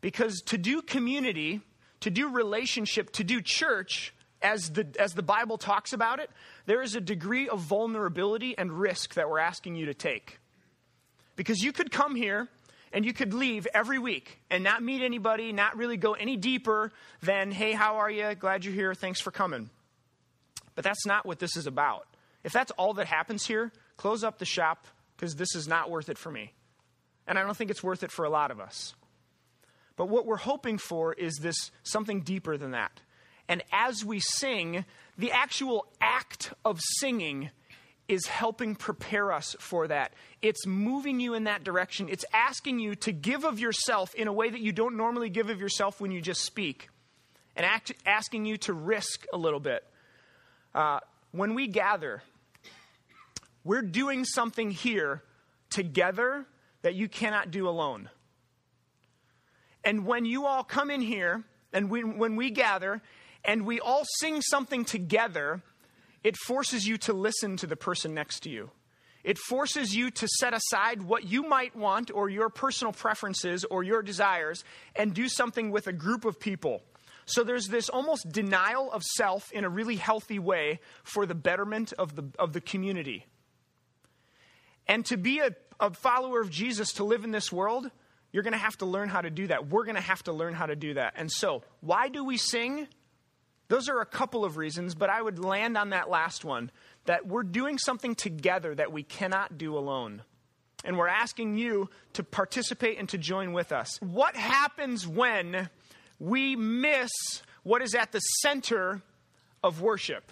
Because 0.00 0.42
to 0.46 0.58
do 0.58 0.82
community, 0.82 1.62
to 2.00 2.10
do 2.10 2.28
relationship, 2.28 3.10
to 3.12 3.24
do 3.24 3.40
church, 3.40 4.12
as 4.42 4.70
the, 4.70 4.86
as 4.98 5.14
the 5.14 5.22
Bible 5.22 5.56
talks 5.56 5.92
about 5.92 6.20
it, 6.20 6.30
there 6.66 6.82
is 6.82 6.94
a 6.94 7.00
degree 7.00 7.48
of 7.48 7.60
vulnerability 7.60 8.56
and 8.56 8.70
risk 8.70 9.14
that 9.14 9.28
we're 9.28 9.38
asking 9.38 9.74
you 9.74 9.86
to 9.86 9.94
take. 9.94 10.38
Because 11.34 11.60
you 11.60 11.72
could 11.72 11.90
come 11.90 12.14
here 12.14 12.48
and 12.92 13.04
you 13.04 13.12
could 13.12 13.32
leave 13.32 13.66
every 13.74 13.98
week 13.98 14.40
and 14.50 14.62
not 14.62 14.82
meet 14.82 15.02
anybody, 15.02 15.52
not 15.52 15.76
really 15.76 15.96
go 15.96 16.12
any 16.12 16.36
deeper 16.36 16.92
than, 17.22 17.50
hey, 17.50 17.72
how 17.72 17.96
are 17.96 18.10
you? 18.10 18.34
Glad 18.34 18.64
you're 18.64 18.74
here. 18.74 18.94
Thanks 18.94 19.20
for 19.20 19.30
coming. 19.30 19.70
But 20.74 20.84
that's 20.84 21.06
not 21.06 21.24
what 21.24 21.38
this 21.38 21.56
is 21.56 21.66
about. 21.66 22.06
If 22.44 22.52
that's 22.52 22.70
all 22.72 22.94
that 22.94 23.06
happens 23.06 23.46
here, 23.46 23.72
close 23.96 24.22
up 24.22 24.38
the 24.38 24.44
shop 24.44 24.86
because 25.16 25.34
this 25.34 25.54
is 25.54 25.66
not 25.66 25.90
worth 25.90 26.08
it 26.08 26.18
for 26.18 26.30
me. 26.30 26.52
And 27.26 27.38
I 27.38 27.42
don't 27.42 27.56
think 27.56 27.70
it's 27.70 27.82
worth 27.82 28.02
it 28.02 28.12
for 28.12 28.24
a 28.24 28.30
lot 28.30 28.50
of 28.50 28.60
us. 28.60 28.94
But 29.96 30.08
what 30.08 30.26
we're 30.26 30.36
hoping 30.36 30.78
for 30.78 31.14
is 31.14 31.38
this 31.40 31.70
something 31.82 32.20
deeper 32.20 32.56
than 32.56 32.72
that. 32.72 33.00
And 33.48 33.62
as 33.72 34.04
we 34.04 34.20
sing, 34.20 34.84
the 35.16 35.32
actual 35.32 35.86
act 36.00 36.52
of 36.64 36.80
singing 36.98 37.50
is 38.08 38.26
helping 38.26 38.74
prepare 38.74 39.32
us 39.32 39.56
for 39.58 39.88
that. 39.88 40.12
It's 40.42 40.66
moving 40.66 41.20
you 41.20 41.34
in 41.34 41.44
that 41.44 41.64
direction. 41.64 42.08
It's 42.10 42.24
asking 42.32 42.78
you 42.78 42.94
to 42.96 43.12
give 43.12 43.44
of 43.44 43.58
yourself 43.58 44.14
in 44.14 44.28
a 44.28 44.32
way 44.32 44.50
that 44.50 44.60
you 44.60 44.72
don't 44.72 44.96
normally 44.96 45.30
give 45.30 45.48
of 45.48 45.60
yourself 45.60 46.00
when 46.00 46.10
you 46.10 46.20
just 46.20 46.42
speak, 46.42 46.88
and 47.56 47.64
act, 47.64 47.92
asking 48.04 48.44
you 48.44 48.56
to 48.58 48.72
risk 48.72 49.24
a 49.32 49.38
little 49.38 49.60
bit. 49.60 49.84
Uh, 50.74 50.98
when 51.32 51.54
we 51.54 51.66
gather, 51.66 52.22
we're 53.64 53.82
doing 53.82 54.24
something 54.24 54.70
here 54.70 55.22
together 55.70 56.46
that 56.82 56.94
you 56.94 57.08
cannot 57.08 57.50
do 57.50 57.68
alone. 57.68 58.10
And 59.82 60.06
when 60.06 60.24
you 60.24 60.46
all 60.46 60.64
come 60.64 60.90
in 60.90 61.00
here, 61.00 61.44
and 61.72 61.90
we, 61.90 62.04
when 62.04 62.36
we 62.36 62.50
gather, 62.50 63.02
and 63.44 63.66
we 63.66 63.80
all 63.80 64.04
sing 64.18 64.40
something 64.40 64.84
together, 64.84 65.62
it 66.22 66.36
forces 66.36 66.86
you 66.86 66.96
to 66.98 67.12
listen 67.12 67.56
to 67.58 67.66
the 67.66 67.76
person 67.76 68.14
next 68.14 68.40
to 68.40 68.50
you. 68.50 68.70
It 69.24 69.38
forces 69.38 69.94
you 69.94 70.10
to 70.10 70.28
set 70.28 70.52
aside 70.52 71.02
what 71.02 71.24
you 71.24 71.42
might 71.42 71.74
want 71.74 72.10
or 72.14 72.28
your 72.28 72.50
personal 72.50 72.92
preferences 72.92 73.64
or 73.64 73.82
your 73.82 74.02
desires 74.02 74.64
and 74.94 75.14
do 75.14 75.28
something 75.28 75.70
with 75.70 75.86
a 75.86 75.92
group 75.92 76.26
of 76.26 76.38
people. 76.38 76.82
So 77.24 77.42
there's 77.42 77.68
this 77.68 77.88
almost 77.88 78.30
denial 78.30 78.92
of 78.92 79.02
self 79.02 79.50
in 79.50 79.64
a 79.64 79.68
really 79.70 79.96
healthy 79.96 80.38
way 80.38 80.80
for 81.02 81.24
the 81.24 81.34
betterment 81.34 81.94
of 81.98 82.16
the, 82.16 82.24
of 82.38 82.52
the 82.52 82.60
community. 82.60 83.24
And 84.86 85.04
to 85.06 85.16
be 85.16 85.40
a, 85.40 85.50
a 85.80 85.90
follower 85.92 86.40
of 86.40 86.50
Jesus, 86.50 86.94
to 86.94 87.04
live 87.04 87.24
in 87.24 87.30
this 87.30 87.52
world, 87.52 87.90
you're 88.32 88.42
going 88.42 88.52
to 88.52 88.58
have 88.58 88.76
to 88.78 88.86
learn 88.86 89.08
how 89.08 89.20
to 89.20 89.30
do 89.30 89.46
that. 89.46 89.68
We're 89.68 89.84
going 89.84 89.94
to 89.94 90.00
have 90.00 90.22
to 90.24 90.32
learn 90.32 90.54
how 90.54 90.66
to 90.66 90.76
do 90.76 90.94
that. 90.94 91.14
And 91.16 91.30
so, 91.30 91.62
why 91.80 92.08
do 92.08 92.24
we 92.24 92.36
sing? 92.36 92.88
Those 93.68 93.88
are 93.88 94.00
a 94.00 94.06
couple 94.06 94.44
of 94.44 94.56
reasons, 94.56 94.94
but 94.94 95.08
I 95.08 95.22
would 95.22 95.38
land 95.38 95.76
on 95.76 95.90
that 95.90 96.10
last 96.10 96.44
one 96.44 96.70
that 97.06 97.26
we're 97.26 97.42
doing 97.42 97.78
something 97.78 98.14
together 98.14 98.74
that 98.74 98.92
we 98.92 99.02
cannot 99.02 99.56
do 99.56 99.76
alone. 99.76 100.22
And 100.84 100.98
we're 100.98 101.08
asking 101.08 101.56
you 101.56 101.88
to 102.12 102.22
participate 102.22 102.98
and 102.98 103.08
to 103.08 103.18
join 103.18 103.52
with 103.52 103.72
us. 103.72 103.98
What 104.02 104.36
happens 104.36 105.08
when 105.08 105.70
we 106.18 106.56
miss 106.56 107.10
what 107.62 107.80
is 107.80 107.94
at 107.94 108.12
the 108.12 108.20
center 108.20 109.00
of 109.62 109.80
worship? 109.80 110.30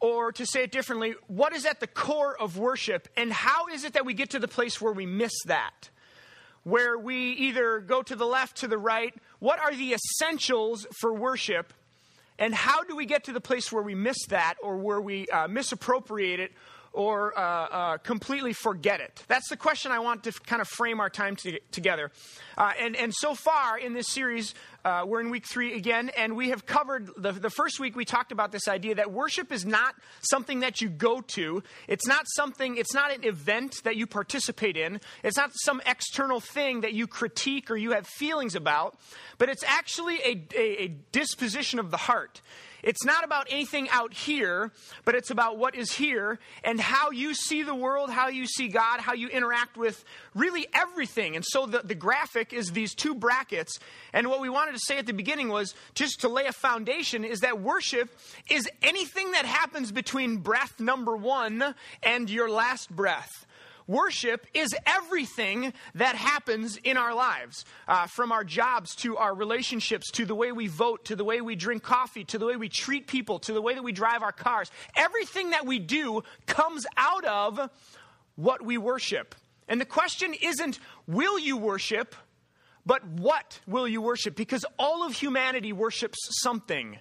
Or 0.00 0.30
to 0.32 0.46
say 0.46 0.62
it 0.62 0.70
differently, 0.70 1.14
what 1.26 1.52
is 1.52 1.66
at 1.66 1.80
the 1.80 1.86
core 1.86 2.40
of 2.40 2.56
worship, 2.56 3.08
and 3.16 3.32
how 3.32 3.66
is 3.66 3.84
it 3.84 3.94
that 3.94 4.06
we 4.06 4.14
get 4.14 4.30
to 4.30 4.38
the 4.38 4.48
place 4.48 4.80
where 4.80 4.92
we 4.92 5.06
miss 5.06 5.32
that? 5.46 5.90
Where 6.62 6.96
we 6.98 7.32
either 7.32 7.80
go 7.80 8.02
to 8.02 8.14
the 8.14 8.26
left, 8.26 8.58
to 8.58 8.68
the 8.68 8.78
right. 8.78 9.14
What 9.40 9.58
are 9.58 9.74
the 9.74 9.94
essentials 9.94 10.86
for 11.00 11.12
worship? 11.12 11.72
And 12.38 12.54
how 12.54 12.84
do 12.84 12.94
we 12.94 13.06
get 13.06 13.24
to 13.24 13.32
the 13.32 13.40
place 13.40 13.72
where 13.72 13.82
we 13.82 13.96
miss 13.96 14.26
that 14.28 14.54
or 14.62 14.76
where 14.76 15.00
we 15.00 15.26
uh, 15.28 15.48
misappropriate 15.48 16.38
it 16.38 16.52
or 16.92 17.38
uh, 17.38 17.42
uh, 17.42 17.96
completely 17.98 18.52
forget 18.52 19.00
it? 19.00 19.22
That's 19.28 19.48
the 19.48 19.56
question 19.56 19.92
I 19.92 19.98
want 19.98 20.24
to 20.24 20.32
kind 20.32 20.60
of 20.60 20.68
frame 20.68 21.00
our 21.00 21.10
time 21.10 21.36
to- 21.36 21.60
together. 21.70 22.10
Uh, 22.56 22.72
and, 22.80 22.96
and 22.96 23.14
so 23.14 23.34
far 23.34 23.78
in 23.78 23.94
this 23.94 24.08
series, 24.08 24.54
uh, 24.84 25.04
we're 25.06 25.20
in 25.20 25.30
week 25.30 25.46
three 25.46 25.74
again, 25.74 26.10
and 26.16 26.36
we 26.36 26.50
have 26.50 26.66
covered 26.66 27.10
the, 27.16 27.32
the 27.32 27.50
first 27.50 27.78
week 27.78 27.94
we 27.94 28.04
talked 28.04 28.32
about 28.32 28.52
this 28.52 28.68
idea 28.68 28.94
that 28.94 29.12
worship 29.12 29.52
is 29.52 29.66
not 29.66 29.94
something 30.22 30.60
that 30.60 30.80
you 30.80 30.88
go 30.88 31.20
to. 31.20 31.62
It's 31.86 32.06
not 32.06 32.24
something, 32.34 32.76
it's 32.76 32.94
not 32.94 33.12
an 33.12 33.24
event 33.24 33.76
that 33.84 33.96
you 33.96 34.06
participate 34.06 34.76
in. 34.76 35.00
It's 35.22 35.36
not 35.36 35.50
some 35.54 35.82
external 35.86 36.40
thing 36.40 36.80
that 36.80 36.94
you 36.94 37.06
critique 37.06 37.70
or 37.70 37.76
you 37.76 37.92
have 37.92 38.06
feelings 38.06 38.54
about, 38.54 38.98
but 39.36 39.48
it's 39.48 39.64
actually 39.64 40.16
a, 40.16 40.46
a, 40.56 40.82
a 40.84 40.88
disposition 41.12 41.78
of 41.78 41.90
the 41.90 41.96
heart. 41.96 42.40
It's 42.82 43.04
not 43.04 43.24
about 43.24 43.48
anything 43.50 43.88
out 43.90 44.14
here, 44.14 44.70
but 45.04 45.14
it's 45.14 45.30
about 45.30 45.58
what 45.58 45.74
is 45.74 45.92
here 45.92 46.38
and 46.62 46.80
how 46.80 47.10
you 47.10 47.34
see 47.34 47.62
the 47.62 47.74
world, 47.74 48.10
how 48.10 48.28
you 48.28 48.46
see 48.46 48.68
God, 48.68 49.00
how 49.00 49.14
you 49.14 49.28
interact 49.28 49.76
with 49.76 50.04
really 50.34 50.66
everything. 50.72 51.34
And 51.34 51.44
so 51.44 51.66
the, 51.66 51.80
the 51.80 51.94
graphic 51.94 52.52
is 52.52 52.72
these 52.72 52.94
two 52.94 53.14
brackets. 53.14 53.78
And 54.12 54.28
what 54.28 54.40
we 54.40 54.48
wanted 54.48 54.72
to 54.72 54.80
say 54.80 54.98
at 54.98 55.06
the 55.06 55.12
beginning 55.12 55.48
was 55.48 55.74
just 55.94 56.20
to 56.20 56.28
lay 56.28 56.46
a 56.46 56.52
foundation 56.52 57.24
is 57.24 57.40
that 57.40 57.60
worship 57.60 58.16
is 58.48 58.68
anything 58.82 59.32
that 59.32 59.44
happens 59.44 59.90
between 59.90 60.38
breath 60.38 60.78
number 60.78 61.16
one 61.16 61.74
and 62.02 62.30
your 62.30 62.48
last 62.48 62.90
breath. 62.90 63.46
Worship 63.88 64.46
is 64.52 64.76
everything 64.84 65.72
that 65.94 66.14
happens 66.14 66.76
in 66.76 66.98
our 66.98 67.14
lives, 67.14 67.64
uh, 67.88 68.06
from 68.06 68.32
our 68.32 68.44
jobs 68.44 68.94
to 68.96 69.16
our 69.16 69.34
relationships 69.34 70.10
to 70.12 70.26
the 70.26 70.34
way 70.34 70.52
we 70.52 70.66
vote 70.66 71.06
to 71.06 71.16
the 71.16 71.24
way 71.24 71.40
we 71.40 71.56
drink 71.56 71.82
coffee 71.82 72.22
to 72.24 72.36
the 72.36 72.44
way 72.44 72.56
we 72.56 72.68
treat 72.68 73.06
people 73.06 73.38
to 73.40 73.54
the 73.54 73.62
way 73.62 73.74
that 73.74 73.82
we 73.82 73.92
drive 73.92 74.22
our 74.22 74.30
cars. 74.30 74.70
Everything 74.94 75.50
that 75.50 75.64
we 75.64 75.78
do 75.78 76.22
comes 76.44 76.84
out 76.98 77.24
of 77.24 77.70
what 78.36 78.62
we 78.62 78.76
worship. 78.76 79.34
And 79.68 79.80
the 79.80 79.86
question 79.86 80.34
isn't, 80.34 80.78
will 81.06 81.38
you 81.38 81.56
worship? 81.56 82.14
But 82.84 83.06
what 83.06 83.58
will 83.66 83.88
you 83.88 84.02
worship? 84.02 84.36
Because 84.36 84.66
all 84.78 85.06
of 85.06 85.14
humanity 85.14 85.72
worships 85.72 86.18
something. 86.42 86.98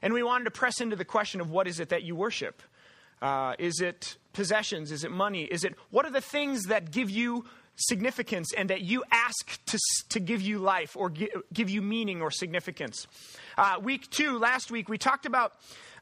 And 0.00 0.14
we 0.14 0.22
wanted 0.22 0.44
to 0.44 0.50
press 0.50 0.80
into 0.80 0.96
the 0.96 1.04
question 1.04 1.42
of 1.42 1.50
what 1.50 1.68
is 1.68 1.80
it 1.80 1.90
that 1.90 2.02
you 2.02 2.16
worship? 2.16 2.62
Uh, 3.20 3.54
is 3.58 3.80
it 3.80 4.16
possessions? 4.32 4.90
Is 4.90 5.04
it 5.04 5.10
money? 5.10 5.44
Is 5.44 5.64
it 5.64 5.74
what 5.90 6.06
are 6.06 6.10
the 6.10 6.20
things 6.20 6.64
that 6.64 6.90
give 6.90 7.10
you 7.10 7.44
significance 7.76 8.52
and 8.52 8.70
that 8.70 8.82
you 8.82 9.02
ask 9.10 9.64
to, 9.66 9.78
to 10.10 10.20
give 10.20 10.42
you 10.42 10.58
life 10.58 10.96
or 10.96 11.10
give, 11.10 11.70
you 11.70 11.82
meaning 11.82 12.22
or 12.22 12.30
significance? 12.30 13.06
Uh, 13.56 13.76
week 13.82 14.08
two, 14.10 14.38
last 14.38 14.70
week, 14.70 14.88
we 14.88 14.98
talked 14.98 15.26
about, 15.26 15.52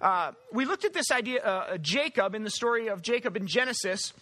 uh, 0.00 0.32
we 0.52 0.64
looked 0.64 0.84
at 0.84 0.92
this 0.92 1.10
idea, 1.10 1.42
uh, 1.42 1.78
Jacob, 1.78 2.34
in 2.34 2.44
the 2.44 2.50
story 2.50 2.88
of 2.88 3.02
Jacob 3.02 3.36
in 3.36 3.46
Genesis. 3.46 4.12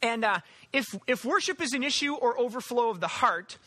And 0.00 0.24
uh, 0.24 0.40
if, 0.72 0.86
if 1.06 1.24
worship 1.24 1.60
is 1.60 1.72
an 1.72 1.82
issue 1.82 2.14
or 2.14 2.38
overflow 2.38 2.90
of 2.90 3.00
the 3.00 3.08
heart, 3.08 3.58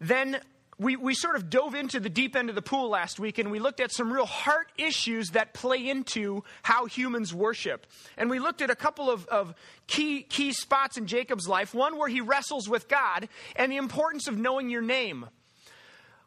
then 0.00 0.40
we, 0.78 0.94
we 0.94 1.14
sort 1.14 1.34
of 1.34 1.50
dove 1.50 1.74
into 1.74 1.98
the 1.98 2.08
deep 2.08 2.36
end 2.36 2.48
of 2.48 2.54
the 2.54 2.62
pool 2.62 2.88
last 2.88 3.18
week 3.18 3.38
and 3.38 3.50
we 3.50 3.58
looked 3.58 3.80
at 3.80 3.92
some 3.92 4.12
real 4.12 4.26
heart 4.26 4.70
issues 4.78 5.30
that 5.30 5.52
play 5.52 5.88
into 5.88 6.44
how 6.62 6.86
humans 6.86 7.34
worship. 7.34 7.86
And 8.16 8.30
we 8.30 8.38
looked 8.38 8.62
at 8.62 8.70
a 8.70 8.76
couple 8.76 9.10
of, 9.10 9.26
of 9.26 9.54
key, 9.88 10.22
key 10.22 10.52
spots 10.52 10.96
in 10.96 11.06
Jacob's 11.06 11.48
life. 11.48 11.74
One 11.74 11.98
where 11.98 12.08
he 12.08 12.20
wrestles 12.20 12.68
with 12.68 12.88
God 12.88 13.28
and 13.56 13.72
the 13.72 13.76
importance 13.76 14.28
of 14.28 14.38
knowing 14.38 14.70
your 14.70 14.82
name. 14.82 15.26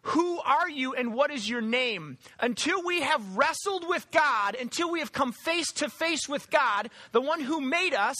Who 0.03 0.39
are 0.39 0.70
you 0.70 0.96
and 0.96 1.13
what 1.13 1.31
is 1.31 1.48
your 1.48 1.62
name? 1.62 2.17
Until 2.39 2.84
we 2.84 3.01
have 3.01 3.38
wrestled 3.38 3.88
with 3.88 4.10
God, 4.12 4.55
until 4.60 4.91
we 4.91 5.00
have 5.00 5.13
come 5.13 5.31
face 5.31 5.72
to 5.74 5.89
face 5.89 6.27
with 6.27 6.50
God, 6.50 6.89
the 7.12 7.22
one 7.22 7.39
who 7.39 7.62
made 7.62 7.93
us, 7.93 8.17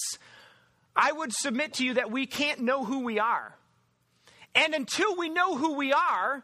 I 0.96 1.12
would 1.12 1.34
submit 1.34 1.74
to 1.76 1.86
you 1.86 1.96
that 1.96 2.12
we 2.12 2.26
can't 2.26 2.62
know 2.62 2.86
who 2.86 3.00
we 3.00 3.20
are. 3.20 3.56
And 4.56 4.74
until 4.74 5.16
we 5.16 5.30
know 5.30 5.56
who 5.56 5.76
we 5.76 5.94
are, 5.94 6.44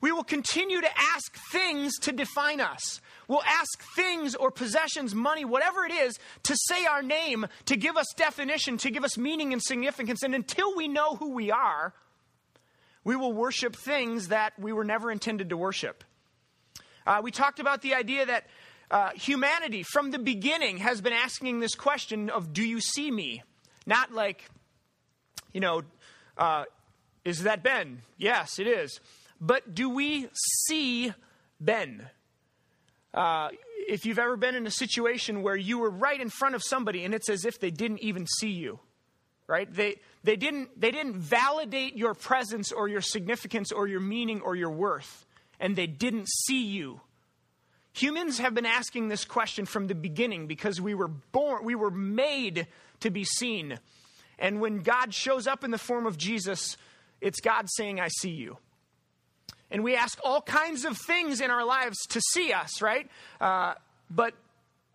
we 0.00 0.12
will 0.12 0.24
continue 0.24 0.80
to 0.80 0.98
ask 0.98 1.36
things 1.50 1.98
to 2.02 2.12
define 2.12 2.60
us. 2.60 3.00
We'll 3.26 3.42
ask 3.42 3.82
things 3.96 4.34
or 4.34 4.50
possessions, 4.50 5.14
money, 5.14 5.44
whatever 5.44 5.84
it 5.84 5.92
is, 5.92 6.18
to 6.44 6.56
say 6.56 6.86
our 6.86 7.02
name, 7.02 7.46
to 7.66 7.76
give 7.76 7.96
us 7.96 8.06
definition, 8.16 8.78
to 8.78 8.90
give 8.90 9.04
us 9.04 9.18
meaning 9.18 9.52
and 9.52 9.62
significance. 9.62 10.22
And 10.22 10.34
until 10.34 10.74
we 10.76 10.88
know 10.88 11.16
who 11.16 11.34
we 11.34 11.50
are, 11.50 11.92
we 13.04 13.16
will 13.16 13.32
worship 13.32 13.74
things 13.74 14.28
that 14.28 14.52
we 14.58 14.72
were 14.72 14.84
never 14.84 15.10
intended 15.10 15.50
to 15.50 15.56
worship. 15.56 16.04
Uh, 17.06 17.20
we 17.22 17.30
talked 17.30 17.58
about 17.58 17.82
the 17.82 17.94
idea 17.94 18.24
that 18.24 18.46
uh, 18.90 19.10
humanity, 19.10 19.82
from 19.82 20.10
the 20.10 20.18
beginning, 20.18 20.78
has 20.78 21.00
been 21.00 21.12
asking 21.12 21.60
this 21.60 21.74
question 21.74 22.30
of, 22.30 22.52
Do 22.52 22.62
you 22.62 22.80
see 22.80 23.10
me? 23.10 23.42
Not 23.86 24.12
like, 24.12 24.48
you 25.52 25.60
know, 25.60 25.82
uh, 26.36 26.64
is 27.28 27.42
that 27.42 27.62
Ben? 27.62 28.00
Yes, 28.16 28.58
it 28.58 28.66
is. 28.66 29.00
But 29.38 29.74
do 29.74 29.90
we 29.90 30.28
see 30.64 31.12
Ben? 31.60 32.08
Uh, 33.12 33.50
if 33.86 34.06
you've 34.06 34.18
ever 34.18 34.36
been 34.36 34.54
in 34.54 34.66
a 34.66 34.70
situation 34.70 35.42
where 35.42 35.56
you 35.56 35.78
were 35.78 35.90
right 35.90 36.18
in 36.18 36.30
front 36.30 36.54
of 36.54 36.62
somebody 36.62 37.04
and 37.04 37.14
it's 37.14 37.28
as 37.28 37.44
if 37.44 37.60
they 37.60 37.70
didn't 37.70 38.00
even 38.00 38.26
see 38.26 38.50
you, 38.50 38.80
right? 39.46 39.72
They, 39.72 40.00
they, 40.24 40.36
didn't, 40.36 40.80
they 40.80 40.90
didn't 40.90 41.16
validate 41.16 41.96
your 41.96 42.14
presence 42.14 42.72
or 42.72 42.88
your 42.88 43.02
significance 43.02 43.72
or 43.72 43.86
your 43.86 44.00
meaning 44.00 44.40
or 44.40 44.56
your 44.56 44.70
worth, 44.70 45.26
and 45.60 45.76
they 45.76 45.86
didn't 45.86 46.28
see 46.28 46.64
you. 46.64 47.02
Humans 47.92 48.38
have 48.38 48.54
been 48.54 48.66
asking 48.66 49.08
this 49.08 49.24
question 49.24 49.66
from 49.66 49.86
the 49.86 49.94
beginning 49.94 50.46
because 50.46 50.80
we 50.80 50.94
were 50.94 51.08
born, 51.08 51.64
we 51.64 51.74
were 51.74 51.90
made 51.90 52.68
to 53.00 53.10
be 53.10 53.24
seen. 53.24 53.78
And 54.38 54.60
when 54.60 54.78
God 54.78 55.12
shows 55.12 55.46
up 55.46 55.64
in 55.64 55.72
the 55.72 55.78
form 55.78 56.06
of 56.06 56.16
Jesus, 56.16 56.76
it's 57.20 57.40
God 57.40 57.66
saying, 57.68 58.00
I 58.00 58.08
see 58.08 58.30
you. 58.30 58.58
And 59.70 59.84
we 59.84 59.96
ask 59.96 60.18
all 60.24 60.40
kinds 60.40 60.84
of 60.84 60.96
things 60.96 61.40
in 61.40 61.50
our 61.50 61.64
lives 61.64 61.98
to 62.10 62.20
see 62.32 62.52
us, 62.52 62.80
right? 62.80 63.08
Uh, 63.40 63.74
but 64.10 64.34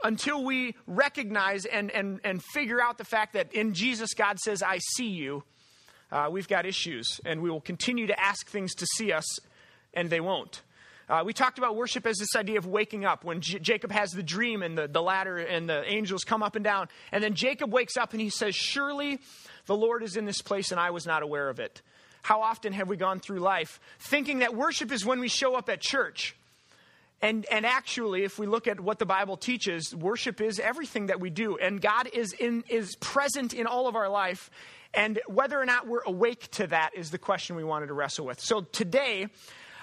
until 0.04 0.44
we 0.44 0.76
recognize 0.88 1.66
and, 1.66 1.92
and, 1.92 2.20
and 2.24 2.44
figure 2.44 2.82
out 2.82 2.98
the 2.98 3.06
fact 3.06 3.34
that 3.34 3.54
in 3.54 3.74
Jesus, 3.74 4.14
God 4.14 4.40
says, 4.40 4.64
I 4.64 4.80
see 4.80 5.10
you, 5.10 5.44
uh, 6.12 6.28
we've 6.32 6.48
got 6.48 6.66
issues. 6.66 7.20
And 7.26 7.42
we 7.42 7.50
will 7.50 7.62
continue 7.62 8.08
to 8.08 8.20
ask 8.20 8.48
things 8.48 8.74
to 8.76 8.86
see 8.96 9.12
us, 9.12 9.26
and 9.94 10.10
they 10.10 10.20
won't. 10.20 10.62
Uh, 11.10 11.22
we 11.26 11.34
talked 11.34 11.58
about 11.58 11.76
worship 11.76 12.08
as 12.08 12.18
this 12.18 12.36
idea 12.36 12.58
of 12.58 12.66
waking 12.66 13.06
up. 13.06 13.24
When 13.24 13.42
J- 13.42 13.60
Jacob 13.60 13.92
has 13.92 14.12
the 14.12 14.24
dream 14.24 14.64
and 14.64 14.78
the, 14.78 14.88
the 14.88 15.02
ladder 15.02 15.38
and 15.38 15.70
the 15.70 15.84
angels 15.86 16.24
come 16.24 16.42
up 16.42 16.56
and 16.56 16.64
down, 16.64 16.88
and 17.12 17.24
then 17.24 17.36
Jacob 17.36 17.72
wakes 17.72 17.98
up 17.98 18.14
and 18.14 18.22
he 18.22 18.30
says, 18.30 18.56
Surely 18.56 19.20
the 19.66 19.76
Lord 19.76 20.02
is 20.02 20.16
in 20.16 20.26
this 20.26 20.42
place, 20.42 20.72
and 20.72 20.80
I 20.80 20.92
was 20.92 21.06
not 21.06 21.22
aware 21.22 21.50
of 21.50 21.60
it. 21.60 21.82
How 22.24 22.42
often 22.42 22.74
have 22.74 22.88
we 22.88 22.98
gone 22.98 23.20
through 23.20 23.40
life 23.40 23.80
thinking 24.00 24.40
that 24.40 24.56
worship 24.56 24.92
is 24.92 25.06
when 25.06 25.20
we 25.20 25.28
show 25.28 25.56
up 25.56 25.70
at 25.70 25.82
church? 25.82 26.36
And, 27.22 27.46
and 27.52 27.66
actually, 27.66 28.24
if 28.24 28.40
we 28.40 28.48
look 28.48 28.68
at 28.68 28.80
what 28.80 28.98
the 28.98 29.06
Bible 29.06 29.38
teaches, 29.38 29.94
worship 29.96 30.42
is 30.42 30.60
everything 30.60 31.08
that 31.08 31.20
we 31.20 31.30
do. 31.30 31.58
And 31.58 31.82
God 31.82 32.10
is, 32.12 32.34
in, 32.34 32.64
is 32.70 32.96
present 32.98 33.54
in 33.54 33.68
all 33.68 33.88
of 33.88 33.96
our 33.96 34.10
life. 34.10 34.50
And 34.94 35.20
whether 35.28 35.60
or 35.60 35.66
not 35.66 35.88
we're 35.88 36.04
awake 36.06 36.50
to 36.52 36.68
that 36.68 36.92
is 36.96 37.12
the 37.12 37.18
question 37.18 37.56
we 37.56 37.64
wanted 37.64 37.88
to 37.88 37.94
wrestle 37.94 38.26
with. 38.26 38.40
So 38.40 38.62
today, 38.62 39.28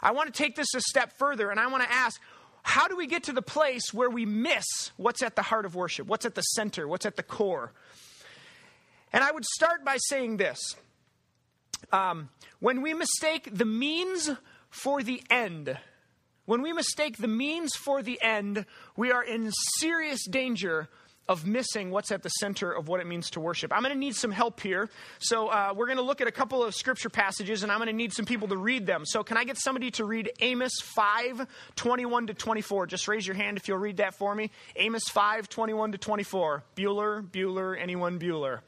I 0.02 0.12
want 0.12 0.32
to 0.32 0.42
take 0.42 0.56
this 0.56 0.74
a 0.74 0.80
step 0.80 1.18
further 1.18 1.50
and 1.50 1.60
I 1.60 1.66
want 1.68 1.82
to 1.82 1.92
ask 1.92 2.20
how 2.62 2.88
do 2.88 2.96
we 2.96 3.06
get 3.06 3.24
to 3.24 3.32
the 3.32 3.42
place 3.42 3.92
where 3.92 4.10
we 4.10 4.26
miss 4.26 4.64
what's 4.96 5.22
at 5.22 5.34
the 5.34 5.42
heart 5.42 5.64
of 5.64 5.74
worship? 5.74 6.06
What's 6.06 6.26
at 6.26 6.34
the 6.34 6.42
center? 6.42 6.86
What's 6.86 7.06
at 7.06 7.16
the 7.16 7.22
core? 7.22 7.72
And 9.12 9.24
I 9.24 9.30
would 9.30 9.44
start 9.44 9.84
by 9.84 9.96
saying 10.08 10.36
this 10.36 10.76
um, 11.92 12.28
when 12.60 12.82
we 12.82 12.94
mistake 12.94 13.48
the 13.52 13.64
means 13.64 14.30
for 14.68 15.02
the 15.02 15.22
end, 15.30 15.78
when 16.46 16.62
we 16.62 16.72
mistake 16.72 17.16
the 17.16 17.28
means 17.28 17.74
for 17.74 18.02
the 18.02 18.20
end, 18.22 18.66
we 18.96 19.12
are 19.12 19.22
in 19.22 19.50
serious 19.78 20.26
danger 20.26 20.88
of 21.28 21.46
missing 21.46 21.92
what's 21.92 22.10
at 22.10 22.24
the 22.24 22.28
center 22.28 22.72
of 22.72 22.88
what 22.88 23.00
it 23.00 23.06
means 23.06 23.30
to 23.30 23.38
worship. 23.38 23.72
I'm 23.72 23.82
going 23.82 23.94
to 23.94 23.98
need 23.98 24.16
some 24.16 24.32
help 24.32 24.60
here. 24.60 24.90
So, 25.20 25.46
uh, 25.46 25.72
we're 25.76 25.86
going 25.86 25.98
to 25.98 26.02
look 26.02 26.20
at 26.20 26.26
a 26.26 26.32
couple 26.32 26.64
of 26.64 26.74
scripture 26.74 27.08
passages, 27.08 27.62
and 27.62 27.70
I'm 27.70 27.78
going 27.78 27.86
to 27.86 27.92
need 27.92 28.12
some 28.12 28.24
people 28.24 28.48
to 28.48 28.56
read 28.56 28.84
them. 28.84 29.06
So, 29.06 29.22
can 29.22 29.36
I 29.36 29.44
get 29.44 29.56
somebody 29.56 29.92
to 29.92 30.04
read 30.04 30.32
Amos 30.40 30.80
5 30.80 31.46
21 31.76 32.26
to 32.26 32.34
24? 32.34 32.86
Just 32.88 33.06
raise 33.06 33.24
your 33.24 33.36
hand 33.36 33.58
if 33.58 33.68
you'll 33.68 33.78
read 33.78 33.98
that 33.98 34.16
for 34.16 34.34
me. 34.34 34.50
Amos 34.74 35.04
5 35.08 35.48
21 35.48 35.92
to 35.92 35.98
24. 35.98 36.64
Bueller, 36.74 37.22
Bueller, 37.22 37.80
anyone 37.80 38.18
Bueller? 38.18 38.60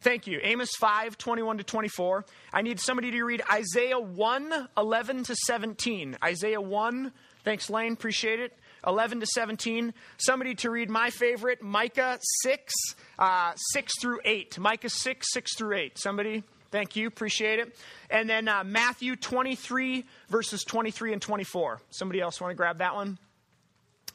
Thank 0.00 0.26
you. 0.26 0.38
Amos 0.42 0.70
5, 0.78 1.18
21 1.18 1.58
to 1.58 1.64
24. 1.64 2.24
I 2.52 2.62
need 2.62 2.80
somebody 2.80 3.10
to 3.10 3.24
read 3.24 3.42
Isaiah 3.50 3.98
1, 3.98 4.68
11 4.76 5.24
to 5.24 5.34
17. 5.34 6.16
Isaiah 6.22 6.60
1, 6.60 7.12
thanks, 7.44 7.70
Lane, 7.70 7.94
appreciate 7.94 8.40
it. 8.40 8.56
11 8.86 9.20
to 9.20 9.26
17. 9.26 9.92
Somebody 10.18 10.54
to 10.56 10.70
read 10.70 10.90
my 10.90 11.10
favorite, 11.10 11.60
Micah 11.62 12.18
6, 12.42 12.74
uh, 13.18 13.52
6 13.56 13.92
through 14.00 14.20
8. 14.24 14.58
Micah 14.58 14.88
6, 14.88 15.26
6 15.32 15.56
through 15.56 15.76
8. 15.76 15.98
Somebody, 15.98 16.44
thank 16.70 16.94
you, 16.94 17.08
appreciate 17.08 17.58
it. 17.58 17.76
And 18.10 18.30
then 18.30 18.46
uh, 18.46 18.62
Matthew 18.64 19.16
23, 19.16 20.04
verses 20.28 20.62
23 20.62 21.14
and 21.14 21.22
24. 21.22 21.80
Somebody 21.90 22.20
else 22.20 22.40
want 22.40 22.52
to 22.52 22.54
grab 22.54 22.78
that 22.78 22.94
one? 22.94 23.18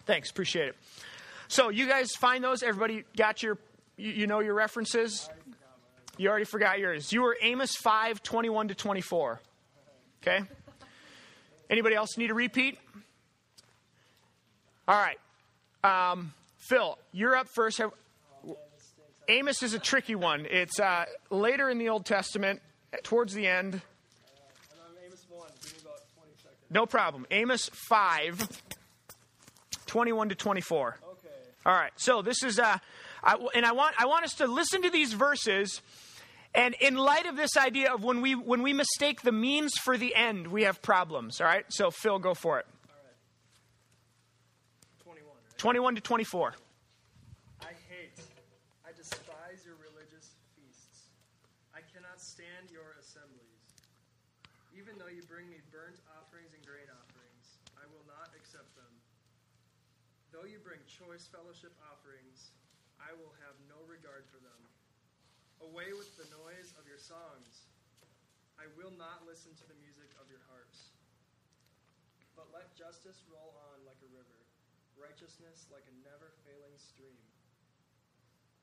Thanks, 0.06 0.30
appreciate 0.30 0.70
it. 0.70 0.76
So 1.48 1.70
you 1.70 1.88
guys 1.88 2.12
find 2.12 2.44
those? 2.44 2.64
Everybody 2.64 3.04
got 3.18 3.44
your, 3.44 3.58
you, 3.98 4.12
you 4.12 4.28
know 4.28 4.40
your 4.40 4.54
references? 4.54 5.30
You 6.22 6.30
already 6.30 6.46
forgot 6.46 6.78
yours. 6.78 7.12
You 7.12 7.24
were 7.24 7.36
Amos 7.42 7.76
5, 7.76 8.22
21 8.22 8.68
to 8.68 8.76
24. 8.76 9.42
Okay? 10.22 10.46
Anybody 11.68 11.96
else 11.96 12.16
need 12.16 12.30
a 12.30 12.36
repeat? 12.36 12.78
All 14.88 15.04
right. 15.04 15.18
Um, 15.84 16.32
Phil, 16.60 17.00
you're 17.12 17.36
up 17.36 17.48
first. 17.56 17.82
Amos 19.30 19.64
is 19.64 19.74
a 19.74 19.80
tricky 19.80 20.14
one. 20.14 20.46
It's 20.48 20.80
uh, 20.80 21.06
later 21.32 21.72
in 21.72 21.80
the 21.80 21.90
Old 21.90 22.06
Testament, 22.06 22.62
towards 23.02 23.34
the 23.34 23.48
end. 23.48 23.82
No 26.70 26.86
problem. 26.86 27.26
Amos 27.32 27.68
5, 27.90 28.62
21 29.88 30.30
to 30.30 30.36
24. 30.36 31.00
Okay. 31.04 31.28
All 31.66 31.74
right. 31.74 31.92
So 31.96 32.22
this 32.22 32.44
is, 32.44 32.60
uh, 32.60 32.78
I, 33.24 33.48
and 33.56 33.66
I 33.66 33.72
want, 33.72 33.96
I 34.00 34.06
want 34.06 34.24
us 34.24 34.36
to 34.36 34.46
listen 34.46 34.84
to 34.84 34.92
these 34.92 35.14
verses. 35.14 35.82
And 36.54 36.76
in 36.82 36.96
light 36.96 37.26
of 37.28 37.38
this 37.38 37.56
idea 37.56 37.94
of 37.94 38.04
when 38.04 38.20
we, 38.20 38.36
when 38.36 38.62
we 38.62 38.74
mistake 38.74 39.22
the 39.22 39.32
means 39.32 39.72
for 39.78 39.98
the 39.98 40.14
end, 40.16 40.48
we 40.48 40.64
have 40.64 40.82
problems. 40.82 41.40
All 41.40 41.48
right. 41.48 41.64
So, 41.70 41.92
Phil, 41.92 42.20
go 42.20 42.34
for 42.34 42.60
it. 42.60 42.68
21. 45.04 45.32
21 45.58 45.96
to 45.96 46.02
24. 46.02 46.56
I 47.62 47.72
hate, 47.88 48.20
I 48.84 48.92
despise 48.92 49.64
your 49.64 49.80
religious 49.80 50.36
feasts. 50.60 51.08
I 51.72 51.80
cannot 51.96 52.20
stand 52.20 52.68
your 52.68 53.00
assemblies. 53.00 53.88
Even 54.76 55.00
though 55.00 55.12
you 55.12 55.24
bring 55.24 55.48
me 55.48 55.64
burnt 55.72 56.04
offerings 56.20 56.52
and 56.52 56.64
grain 56.68 56.92
offerings, 56.92 57.48
I 57.80 57.88
will 57.96 58.04
not 58.12 58.36
accept 58.36 58.76
them. 58.76 58.92
Though 60.36 60.44
you 60.44 60.60
bring 60.60 60.84
choice 60.84 61.32
fellowship 61.32 61.72
offerings, 61.88 62.52
I 63.00 63.16
will 63.16 63.32
have 63.48 63.56
no 63.72 63.80
regard 63.88 64.28
for 64.28 64.40
them. 64.44 64.71
Away 65.70 65.94
with 65.94 66.10
the 66.18 66.26
noise 66.34 66.74
of 66.82 66.90
your 66.90 66.98
songs. 66.98 67.70
I 68.58 68.66
will 68.78 68.94
not 68.98 69.26
listen 69.30 69.54
to 69.58 69.66
the 69.70 69.78
music 69.78 70.10
of 70.18 70.26
your 70.30 70.42
harps. 70.50 70.94
But 72.34 72.50
let 72.50 72.74
justice 72.74 73.22
roll 73.30 73.54
on 73.74 73.86
like 73.86 74.02
a 74.02 74.10
river 74.10 74.42
righteousness 75.02 75.66
like 75.74 75.82
a 75.90 75.96
never 76.06 76.30
failing 76.46 76.78
stream. 76.78 77.18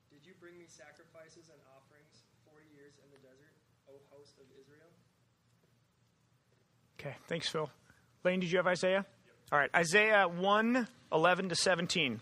Did 0.07 0.23
you 0.23 0.33
bring 0.39 0.57
me 0.57 0.65
sacrifices 0.71 1.51
and 1.51 1.59
offerings 1.75 2.23
40 2.47 2.63
years 2.71 2.95
in 3.03 3.11
the 3.11 3.19
desert, 3.19 3.53
O 3.91 3.93
host 4.09 4.39
of 4.39 4.47
Israel? 4.55 4.89
Okay, 6.99 7.15
thanks, 7.27 7.49
Phil. 7.49 7.69
Lane, 8.23 8.39
did 8.39 8.51
you 8.51 8.57
have 8.57 8.67
Isaiah? 8.67 9.05
Yep. 9.05 9.51
All 9.51 9.59
right, 9.59 9.69
Isaiah 9.75 10.27
1 10.27 10.87
11 11.11 11.49
to 11.49 11.55
17. 11.55 12.21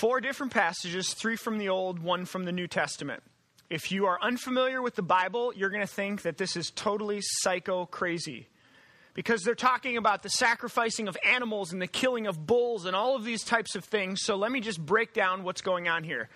four 0.00 0.18
different 0.18 0.50
passages, 0.50 1.12
three 1.12 1.36
from 1.36 1.58
the 1.58 1.68
Old, 1.68 1.98
one 1.98 2.24
from 2.24 2.46
the 2.46 2.52
New 2.52 2.66
Testament. 2.66 3.22
If 3.68 3.92
you 3.92 4.06
are 4.06 4.18
unfamiliar 4.22 4.80
with 4.80 4.94
the 4.94 5.02
Bible, 5.02 5.52
you're 5.54 5.68
going 5.68 5.86
to 5.86 5.94
think 5.94 6.22
that 6.22 6.38
this 6.38 6.56
is 6.56 6.72
totally 6.74 7.20
psycho 7.20 7.84
crazy. 7.84 8.48
Because 9.12 9.42
they're 9.42 9.54
talking 9.54 9.98
about 9.98 10.22
the 10.22 10.30
sacrificing 10.30 11.06
of 11.06 11.18
animals 11.22 11.74
and 11.74 11.82
the 11.82 11.86
killing 11.86 12.26
of 12.26 12.46
bulls 12.46 12.86
and 12.86 12.96
all 12.96 13.14
of 13.14 13.24
these 13.24 13.44
types 13.44 13.74
of 13.76 13.84
things. 13.84 14.22
So 14.22 14.36
let 14.36 14.50
me 14.50 14.60
just 14.60 14.80
break 14.80 15.12
down 15.12 15.44
what's 15.44 15.60
going 15.60 15.86
on 15.86 16.02
here. 16.02 16.30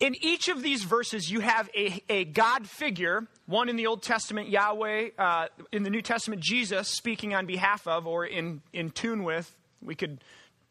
In 0.00 0.16
each 0.22 0.48
of 0.48 0.62
these 0.62 0.82
verses, 0.82 1.30
you 1.30 1.40
have 1.40 1.68
a, 1.76 2.02
a 2.08 2.24
God 2.24 2.66
figure, 2.66 3.26
one 3.44 3.68
in 3.68 3.76
the 3.76 3.86
Old 3.86 4.02
Testament, 4.02 4.48
Yahweh, 4.48 5.10
uh, 5.18 5.48
in 5.72 5.82
the 5.82 5.90
New 5.90 6.00
Testament, 6.00 6.40
Jesus 6.40 6.88
speaking 6.88 7.34
on 7.34 7.44
behalf 7.44 7.86
of 7.86 8.06
or 8.06 8.24
in, 8.24 8.62
in 8.72 8.90
tune 8.90 9.24
with. 9.24 9.54
We 9.82 9.94
could 9.94 10.24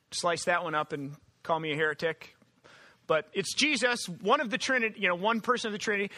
slice 0.10 0.46
that 0.46 0.63
one 0.63 0.74
up 0.74 0.94
and 0.94 1.15
call 1.44 1.60
me 1.60 1.74
a 1.74 1.76
heretic. 1.76 2.36
But 3.06 3.28
it's 3.34 3.54
Jesus, 3.54 4.10
one 4.22 4.42
of 4.42 4.50
the 4.50 4.58
Trinity, 4.58 5.00
you 5.00 5.08
know, 5.08 5.15
one 5.15 5.42
person 5.42 5.68
of 5.68 5.74
the 5.74 5.80
Trinity, 5.80 6.12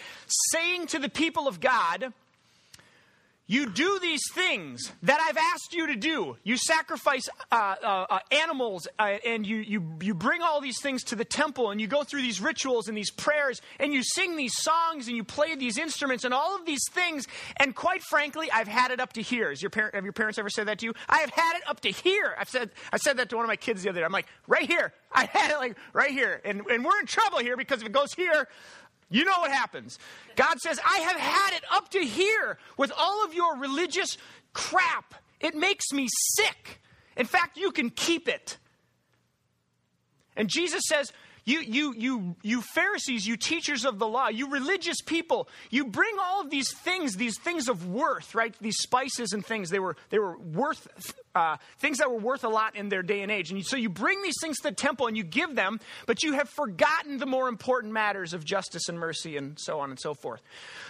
saying 0.51 0.87
to 0.87 0.99
the 0.99 1.09
people 1.09 1.49
of 1.49 1.59
God, 1.59 2.13
you 3.51 3.65
do 3.65 3.99
these 4.01 4.21
things 4.31 4.93
that 5.03 5.19
I've 5.19 5.35
asked 5.35 5.73
you 5.73 5.87
to 5.87 5.97
do. 5.97 6.37
You 6.41 6.55
sacrifice 6.55 7.27
uh, 7.51 7.75
uh, 7.83 8.05
uh, 8.09 8.19
animals 8.31 8.87
uh, 8.97 9.17
and 9.25 9.45
you, 9.45 9.57
you, 9.57 9.97
you 10.01 10.13
bring 10.13 10.41
all 10.41 10.61
these 10.61 10.79
things 10.81 11.03
to 11.05 11.17
the 11.17 11.25
temple 11.25 11.69
and 11.69 11.81
you 11.81 11.85
go 11.87 12.05
through 12.05 12.21
these 12.21 12.39
rituals 12.39 12.87
and 12.87 12.95
these 12.95 13.11
prayers 13.11 13.61
and 13.77 13.91
you 13.91 14.03
sing 14.03 14.37
these 14.37 14.53
songs 14.55 15.09
and 15.09 15.17
you 15.17 15.25
play 15.25 15.55
these 15.55 15.77
instruments 15.77 16.23
and 16.23 16.33
all 16.33 16.55
of 16.55 16.65
these 16.65 16.79
things. 16.91 17.27
And 17.57 17.75
quite 17.75 18.01
frankly, 18.03 18.49
I've 18.49 18.69
had 18.69 18.91
it 18.91 19.01
up 19.01 19.11
to 19.13 19.21
here. 19.21 19.51
Your 19.51 19.69
par- 19.69 19.91
have 19.93 20.05
your 20.05 20.13
parents 20.13 20.39
ever 20.39 20.49
said 20.49 20.69
that 20.69 20.79
to 20.79 20.85
you? 20.85 20.93
I 21.09 21.17
have 21.17 21.31
had 21.31 21.57
it 21.57 21.63
up 21.67 21.81
to 21.81 21.89
here. 21.89 22.33
I've 22.39 22.49
said, 22.49 22.69
I 22.93 22.97
said 22.97 23.17
that 23.17 23.29
to 23.31 23.35
one 23.35 23.43
of 23.43 23.49
my 23.49 23.57
kids 23.57 23.83
the 23.83 23.89
other 23.89 23.99
day. 23.99 24.05
I'm 24.05 24.13
like, 24.13 24.27
right 24.47 24.65
here. 24.65 24.93
I 25.11 25.25
had 25.25 25.51
it 25.51 25.57
like 25.57 25.75
right 25.91 26.11
here. 26.11 26.39
And, 26.45 26.61
and 26.67 26.85
we're 26.85 26.99
in 27.01 27.05
trouble 27.05 27.39
here 27.39 27.57
because 27.57 27.81
if 27.81 27.87
it 27.87 27.91
goes 27.91 28.13
here, 28.13 28.47
you 29.11 29.25
know 29.25 29.39
what 29.39 29.51
happens. 29.51 29.99
God 30.35 30.59
says, 30.59 30.79
I 30.83 30.99
have 30.99 31.19
had 31.19 31.53
it 31.53 31.63
up 31.71 31.89
to 31.89 31.99
here 31.99 32.57
with 32.77 32.91
all 32.97 33.23
of 33.23 33.33
your 33.33 33.57
religious 33.57 34.17
crap. 34.53 35.13
It 35.39 35.53
makes 35.53 35.91
me 35.91 36.07
sick. 36.09 36.79
In 37.17 37.25
fact, 37.25 37.57
you 37.57 37.71
can 37.71 37.89
keep 37.89 38.27
it. 38.27 38.57
And 40.35 40.47
Jesus 40.47 40.83
says, 40.87 41.11
you, 41.43 41.59
you, 41.59 41.93
you, 41.97 42.35
you 42.43 42.61
Pharisees, 42.61 43.27
you 43.27 43.35
teachers 43.35 43.83
of 43.83 43.99
the 43.99 44.07
law, 44.07 44.29
you 44.29 44.49
religious 44.49 45.01
people, 45.05 45.49
you 45.69 45.85
bring 45.85 46.15
all 46.19 46.41
of 46.41 46.49
these 46.49 46.71
things, 46.71 47.15
these 47.15 47.37
things 47.39 47.67
of 47.67 47.87
worth, 47.87 48.35
right? 48.35 48.55
These 48.61 48.77
spices 48.77 49.33
and 49.33 49.45
things. 49.45 49.69
They 49.69 49.79
were, 49.79 49.95
they 50.09 50.19
were 50.19 50.37
worth, 50.37 50.87
uh, 51.33 51.57
things 51.79 51.99
that 51.99 52.09
were 52.09 52.19
worth 52.19 52.43
a 52.43 52.49
lot 52.49 52.75
in 52.75 52.89
their 52.89 53.03
day 53.03 53.21
and 53.21 53.31
age. 53.31 53.51
And 53.51 53.65
so 53.65 53.77
you 53.77 53.89
bring 53.89 54.21
these 54.21 54.35
things 54.41 54.57
to 54.57 54.69
the 54.69 54.75
temple 54.75 55.07
and 55.07 55.15
you 55.15 55.23
give 55.23 55.55
them, 55.55 55.79
but 56.05 56.23
you 56.23 56.33
have 56.33 56.49
forgotten 56.49 57.17
the 57.17 57.25
more 57.25 57.47
important 57.47 57.93
matters 57.93 58.33
of 58.33 58.43
justice 58.43 58.89
and 58.89 58.99
mercy 58.99 59.37
and 59.37 59.57
so 59.59 59.79
on 59.79 59.89
and 59.89 59.99
so 59.99 60.13
forth. 60.13 60.41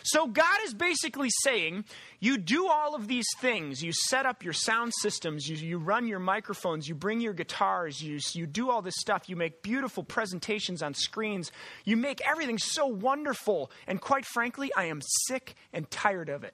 So 0.03 0.27
God 0.27 0.57
is 0.65 0.73
basically 0.73 1.29
saying, 1.43 1.85
you 2.19 2.37
do 2.37 2.67
all 2.67 2.95
of 2.95 3.07
these 3.07 3.27
things. 3.39 3.83
You 3.83 3.91
set 4.09 4.25
up 4.25 4.43
your 4.43 4.53
sound 4.53 4.93
systems, 5.01 5.47
you, 5.47 5.55
you 5.57 5.77
run 5.77 6.07
your 6.07 6.19
microphones, 6.19 6.87
you 6.87 6.95
bring 6.95 7.21
your 7.21 7.33
guitars, 7.33 8.01
you, 8.01 8.19
you 8.33 8.47
do 8.47 8.69
all 8.69 8.81
this 8.81 8.95
stuff, 8.97 9.29
you 9.29 9.35
make 9.35 9.61
beautiful 9.61 10.03
presentations 10.03 10.81
on 10.81 10.93
screens, 10.93 11.51
you 11.85 11.97
make 11.97 12.21
everything 12.27 12.57
so 12.57 12.87
wonderful. 12.87 13.71
And 13.87 14.01
quite 14.01 14.25
frankly, 14.25 14.71
I 14.75 14.85
am 14.85 15.01
sick 15.27 15.55
and 15.73 15.89
tired 15.89 16.29
of 16.29 16.43
it. 16.43 16.53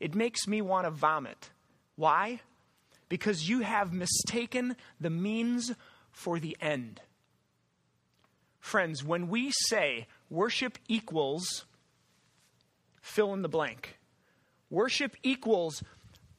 It 0.00 0.14
makes 0.14 0.46
me 0.46 0.62
want 0.62 0.86
to 0.86 0.90
vomit. 0.90 1.50
Why? 1.96 2.40
Because 3.08 3.48
you 3.48 3.60
have 3.60 3.92
mistaken 3.92 4.76
the 5.00 5.10
means 5.10 5.72
for 6.12 6.38
the 6.38 6.56
end. 6.60 7.00
Friends, 8.58 9.02
when 9.02 9.28
we 9.28 9.50
say 9.68 10.06
worship 10.28 10.78
equals 10.88 11.64
fill 13.00 13.32
in 13.32 13.42
the 13.42 13.48
blank, 13.48 13.98
worship 14.68 15.16
equals 15.22 15.82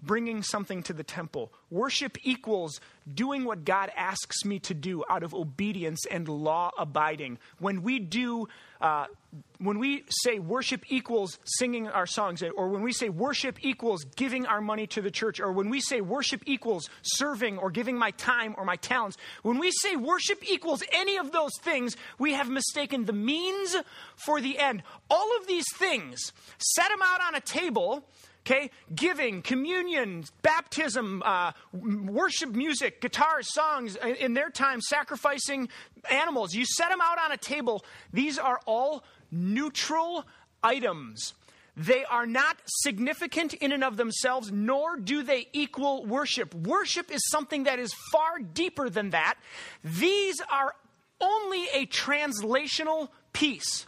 bringing 0.02 0.44
something 0.44 0.84
to 0.84 0.94
the 0.94 1.04
temple. 1.04 1.52
Worship 1.70 2.18
equals 2.24 2.80
doing 3.12 3.44
what 3.44 3.66
God 3.66 3.92
asks 3.96 4.46
me 4.46 4.60
to 4.60 4.74
do 4.74 5.04
out 5.10 5.24
of 5.24 5.34
obedience 5.34 6.06
and 6.10 6.28
law 6.28 6.72
abiding. 6.78 7.38
When 7.60 7.82
we 7.82 8.00
do, 8.00 8.48
uh, 8.80 9.08
when 9.58 9.80
we 9.80 10.06
say 10.10 10.40
worship 10.40 10.84
equals 10.90 11.38
singing 11.44 11.88
our 11.88 12.06
songs, 12.06 12.42
or 12.44 12.70
when 12.70 12.82
we 12.82 12.94
say 12.94 13.10
worship 13.10 13.58
equals 13.64 14.04
giving 14.16 14.46
our 14.46 14.62
money 14.62 14.88
to 14.88 15.02
the 15.02 15.12
church, 15.12 15.40
or 15.40 15.52
when 15.52 15.70
we 15.70 15.82
say 15.82 16.02
worship 16.02 16.44
equals 16.46 16.90
serving 17.02 17.58
or 17.58 17.70
giving 17.70 17.98
my 17.98 18.12
time 18.12 18.56
or 18.58 18.66
my 18.66 18.78
talents, 18.78 19.18
when 19.44 19.60
we 19.60 19.72
say 19.72 19.96
worship 19.96 20.40
equals 20.50 20.84
any 20.94 21.18
of 21.18 21.32
those 21.32 21.52
things, 21.62 21.98
we 22.18 22.34
have 22.34 22.50
mistaken 22.50 23.06
the 23.06 23.14
means 23.14 23.76
for 24.16 24.40
the 24.40 24.58
end. 24.58 24.82
All 25.10 25.38
of 25.38 25.48
these 25.48 25.66
things, 25.76 26.32
set 26.58 26.90
them 26.90 27.02
out 27.04 27.22
on 27.22 27.36
a 27.36 27.42
table 27.42 28.06
Okay? 28.46 28.72
Giving, 28.96 29.42
communion, 29.42 30.24
baptism, 30.42 31.22
uh, 31.26 31.52
worship 31.74 32.50
music, 32.52 33.02
guitars, 33.02 33.54
songs, 33.54 33.96
in 33.96 34.34
their 34.34 34.50
time, 34.50 34.82
sacrificing 34.82 35.70
animals. 36.10 36.54
You 36.54 36.66
set 36.66 36.90
them 36.90 37.00
out 37.02 37.20
on 37.20 37.32
a 37.32 37.38
table. 37.38 37.84
These 38.12 38.40
are 38.40 38.60
all 38.66 39.04
neutral 39.32 40.26
items. 40.64 41.34
They 41.76 42.04
are 42.04 42.26
not 42.26 42.58
significant 42.66 43.54
in 43.54 43.72
and 43.72 43.84
of 43.84 43.96
themselves, 43.96 44.52
nor 44.52 44.98
do 44.98 45.24
they 45.24 45.48
equal 45.54 46.06
worship. 46.06 46.54
Worship 46.54 47.10
is 47.10 47.22
something 47.30 47.64
that 47.64 47.80
is 47.80 47.94
far 48.12 48.40
deeper 48.40 48.90
than 48.90 49.12
that. 49.12 49.36
These 49.84 50.42
are 50.52 50.76
only 51.22 51.66
a 51.74 51.86
translational 51.86 53.10
piece 53.32 53.88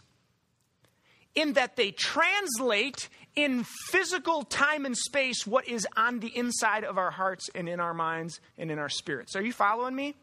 in 1.34 1.54
that 1.54 1.76
they 1.76 1.90
translate 1.90 3.08
in 3.34 3.64
physical 3.64 4.42
time 4.42 4.84
and 4.84 4.96
space 4.96 5.46
what 5.46 5.66
is 5.66 5.86
on 5.96 6.20
the 6.20 6.36
inside 6.36 6.84
of 6.84 6.98
our 6.98 7.10
hearts 7.10 7.48
and 7.54 7.68
in 7.68 7.80
our 7.80 7.94
minds 7.94 8.40
and 8.58 8.70
in 8.70 8.78
our 8.78 8.88
spirits. 8.88 9.34
Are 9.34 9.42
you 9.42 9.52
following 9.52 9.94
me? 9.94 10.14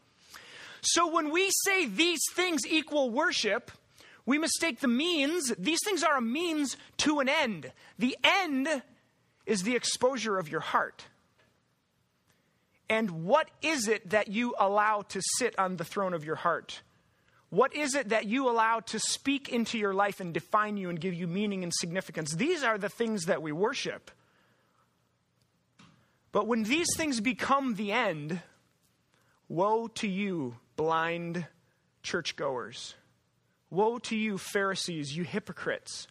So 0.82 1.12
when 1.12 1.30
we 1.30 1.50
say 1.64 1.86
these 1.86 2.20
things 2.34 2.66
equal 2.66 3.10
worship, 3.10 3.70
we 4.26 4.38
mistake 4.38 4.80
the 4.80 4.88
means. 4.88 5.52
These 5.58 5.80
things 5.84 6.02
are 6.02 6.16
a 6.16 6.22
means 6.22 6.76
to 6.98 7.20
an 7.20 7.28
end. 7.28 7.72
The 7.98 8.16
end 8.22 8.82
is 9.44 9.62
the 9.62 9.76
exposure 9.76 10.38
of 10.38 10.48
your 10.48 10.60
heart. 10.60 11.04
And 12.88 13.24
what 13.24 13.48
is 13.62 13.88
it 13.88 14.10
that 14.10 14.28
you 14.28 14.54
allow 14.58 15.02
to 15.02 15.20
sit 15.38 15.58
on 15.58 15.76
the 15.76 15.84
throne 15.84 16.14
of 16.14 16.24
your 16.24 16.36
heart? 16.36 16.82
What 17.50 17.74
is 17.74 17.94
it 17.94 18.10
that 18.10 18.26
you 18.26 18.48
allow 18.48 18.80
to 18.80 19.00
speak 19.00 19.48
into 19.48 19.76
your 19.76 19.92
life 19.92 20.20
and 20.20 20.32
define 20.32 20.76
you 20.76 20.88
and 20.88 21.00
give 21.00 21.14
you 21.14 21.26
meaning 21.26 21.64
and 21.64 21.72
significance? 21.74 22.34
These 22.34 22.62
are 22.62 22.78
the 22.78 22.88
things 22.88 23.24
that 23.24 23.42
we 23.42 23.50
worship. 23.50 24.10
But 26.32 26.46
when 26.46 26.62
these 26.62 26.86
things 26.96 27.20
become 27.20 27.74
the 27.74 27.90
end, 27.90 28.40
woe 29.48 29.88
to 29.88 30.06
you, 30.06 30.56
blind 30.76 31.46
churchgoers. 32.04 32.94
Woe 33.68 33.98
to 33.98 34.16
you, 34.16 34.38
Pharisees, 34.38 35.16
you 35.16 35.24
hypocrites. 35.24 36.06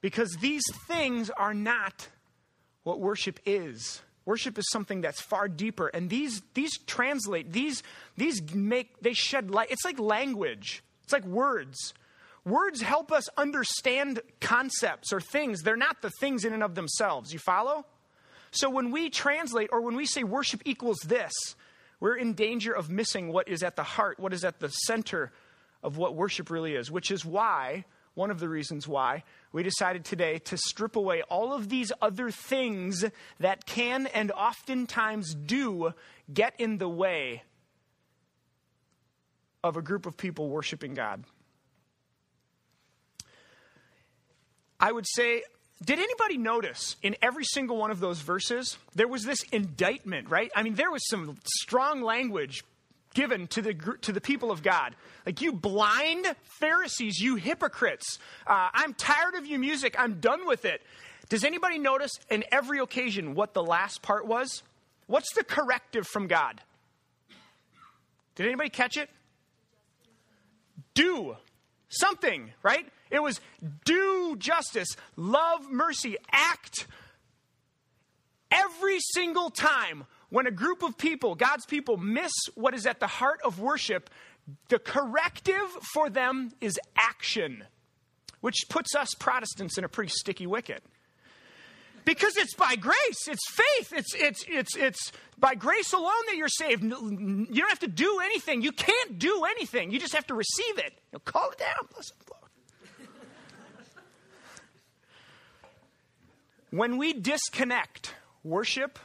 Because 0.00 0.36
these 0.40 0.64
things 0.88 1.30
are 1.30 1.54
not 1.54 2.08
what 2.82 3.00
worship 3.00 3.38
is. 3.46 4.02
Worship 4.26 4.58
is 4.58 4.64
something 4.70 5.00
that's 5.00 5.20
far 5.20 5.48
deeper. 5.48 5.88
And 5.88 6.08
these, 6.08 6.42
these 6.54 6.78
translate, 6.78 7.52
these, 7.52 7.82
these 8.16 8.42
make, 8.54 9.00
they 9.00 9.12
shed 9.12 9.50
light. 9.50 9.70
It's 9.70 9.84
like 9.84 9.98
language, 9.98 10.82
it's 11.02 11.12
like 11.12 11.24
words. 11.24 11.94
Words 12.44 12.82
help 12.82 13.10
us 13.10 13.24
understand 13.38 14.20
concepts 14.40 15.14
or 15.14 15.20
things. 15.20 15.62
They're 15.62 15.76
not 15.76 16.02
the 16.02 16.10
things 16.20 16.44
in 16.44 16.52
and 16.52 16.62
of 16.62 16.74
themselves. 16.74 17.32
You 17.32 17.38
follow? 17.38 17.86
So 18.50 18.68
when 18.68 18.90
we 18.90 19.08
translate 19.08 19.70
or 19.72 19.80
when 19.80 19.96
we 19.96 20.04
say 20.04 20.24
worship 20.24 20.60
equals 20.66 20.98
this, 21.06 21.32
we're 22.00 22.16
in 22.16 22.34
danger 22.34 22.72
of 22.72 22.90
missing 22.90 23.32
what 23.32 23.48
is 23.48 23.62
at 23.62 23.76
the 23.76 23.82
heart, 23.82 24.20
what 24.20 24.34
is 24.34 24.44
at 24.44 24.60
the 24.60 24.68
center 24.68 25.32
of 25.82 25.96
what 25.96 26.14
worship 26.14 26.50
really 26.50 26.74
is, 26.74 26.90
which 26.90 27.10
is 27.10 27.24
why, 27.24 27.84
one 28.14 28.30
of 28.30 28.38
the 28.38 28.48
reasons 28.48 28.86
why, 28.86 29.24
we 29.52 29.62
decided 29.62 30.04
today 30.04 30.38
to 30.38 30.56
strip 30.56 30.96
away 30.96 31.22
all 31.22 31.52
of 31.52 31.68
these 31.68 31.90
other 32.00 32.30
things 32.30 33.04
that 33.40 33.66
can 33.66 34.06
and 34.08 34.30
oftentimes 34.30 35.34
do 35.34 35.92
get 36.32 36.54
in 36.58 36.78
the 36.78 36.88
way 36.88 37.42
of 39.62 39.76
a 39.76 39.82
group 39.82 40.06
of 40.06 40.16
people 40.16 40.48
worshiping 40.48 40.94
God. 40.94 41.24
I 44.78 44.92
would 44.92 45.06
say, 45.08 45.42
did 45.82 45.98
anybody 45.98 46.36
notice 46.36 46.96
in 47.02 47.16
every 47.22 47.44
single 47.44 47.78
one 47.78 47.90
of 47.90 48.00
those 48.00 48.20
verses, 48.20 48.76
there 48.94 49.08
was 49.08 49.24
this 49.24 49.42
indictment, 49.50 50.30
right? 50.30 50.50
I 50.54 50.62
mean, 50.62 50.74
there 50.74 50.90
was 50.90 51.08
some 51.08 51.36
strong 51.44 52.02
language 52.02 52.62
given 53.14 53.46
to 53.48 53.62
the, 53.62 53.74
to 54.02 54.12
the 54.12 54.20
people 54.20 54.50
of 54.50 54.62
God. 54.62 54.94
Like, 55.24 55.40
you 55.40 55.52
blind 55.52 56.26
Pharisees, 56.60 57.18
you 57.18 57.36
hypocrites. 57.36 58.18
Uh, 58.46 58.68
I'm 58.72 58.92
tired 58.94 59.34
of 59.34 59.46
your 59.46 59.58
music. 59.58 59.94
I'm 59.98 60.20
done 60.20 60.46
with 60.46 60.64
it. 60.64 60.82
Does 61.28 61.44
anybody 61.44 61.78
notice 61.78 62.12
in 62.30 62.44
every 62.52 62.80
occasion 62.80 63.34
what 63.34 63.54
the 63.54 63.62
last 63.62 64.02
part 64.02 64.26
was? 64.26 64.62
What's 65.06 65.32
the 65.34 65.44
corrective 65.44 66.06
from 66.06 66.26
God? 66.26 66.60
Did 68.34 68.46
anybody 68.46 68.68
catch 68.68 68.96
it? 68.96 69.08
Do 70.94 71.36
something, 71.88 72.52
right? 72.62 72.86
It 73.10 73.22
was 73.22 73.40
do 73.84 74.36
justice, 74.38 74.88
love 75.16 75.70
mercy, 75.70 76.16
act 76.30 76.86
every 78.50 78.98
single 79.00 79.50
time 79.50 80.04
when 80.34 80.48
a 80.48 80.50
group 80.50 80.82
of 80.82 80.98
people, 80.98 81.36
God's 81.36 81.64
people, 81.64 81.96
miss 81.96 82.32
what 82.56 82.74
is 82.74 82.86
at 82.86 82.98
the 82.98 83.06
heart 83.06 83.38
of 83.44 83.60
worship, 83.60 84.10
the 84.68 84.80
corrective 84.80 85.70
for 85.92 86.10
them 86.10 86.50
is 86.60 86.76
action, 86.96 87.62
which 88.40 88.56
puts 88.68 88.96
us 88.96 89.14
Protestants 89.20 89.78
in 89.78 89.84
a 89.84 89.88
pretty 89.88 90.10
sticky 90.12 90.48
wicket. 90.48 90.82
Because 92.04 92.36
it's 92.36 92.52
by 92.54 92.74
grace, 92.74 93.28
it's 93.28 93.48
faith, 93.48 93.92
it's, 93.92 94.12
it's, 94.16 94.44
it's, 94.48 94.76
it's 94.76 95.12
by 95.38 95.54
grace 95.54 95.92
alone 95.92 96.10
that 96.26 96.34
you're 96.36 96.48
saved. 96.48 96.82
You 96.82 96.90
don't 97.46 97.68
have 97.68 97.78
to 97.78 97.86
do 97.86 98.18
anything. 98.24 98.60
You 98.60 98.72
can't 98.72 99.20
do 99.20 99.44
anything. 99.44 99.92
You 99.92 100.00
just 100.00 100.14
have 100.14 100.26
to 100.26 100.34
receive 100.34 100.78
it. 100.78 100.94
You 101.12 101.12
know, 101.12 101.18
call 101.20 101.50
it 101.52 101.58
down. 101.58 101.88
Bless 101.92 102.10
When 106.70 106.98
we 106.98 107.12
disconnect 107.12 108.16
worship 108.42 108.98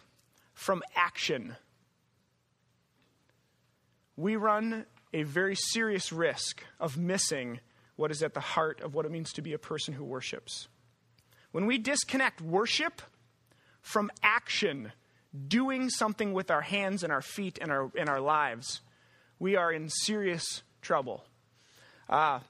from 0.60 0.84
action, 0.94 1.56
we 4.18 4.36
run 4.36 4.86
a 5.14 5.24
very 5.24 5.56
serious 5.56 6.12
risk 6.12 6.62
of 6.82 6.98
missing 6.98 7.62
what 7.96 8.12
is 8.12 8.22
at 8.22 8.34
the 8.34 8.42
heart 8.42 8.82
of 8.82 8.94
what 8.94 9.06
it 9.06 9.12
means 9.12 9.32
to 9.32 9.42
be 9.42 9.54
a 9.54 9.58
person 9.58 9.94
who 9.94 10.04
worships. 10.04 10.68
When 11.54 11.66
we 11.66 11.78
disconnect 11.78 12.42
worship 12.42 13.02
from 13.82 14.12
action, 14.22 14.92
doing 15.48 15.90
something 15.90 16.34
with 16.34 16.52
our 16.52 16.62
hands 16.62 17.04
and 17.04 17.14
our 17.14 17.22
feet 17.22 17.58
and 17.62 17.72
our, 17.72 17.90
and 17.98 18.10
our 18.10 18.20
lives, 18.20 18.82
we 19.40 19.56
are 19.56 19.72
in 19.72 19.88
serious 19.88 20.62
trouble. 20.82 21.24
Uh, 22.10 22.42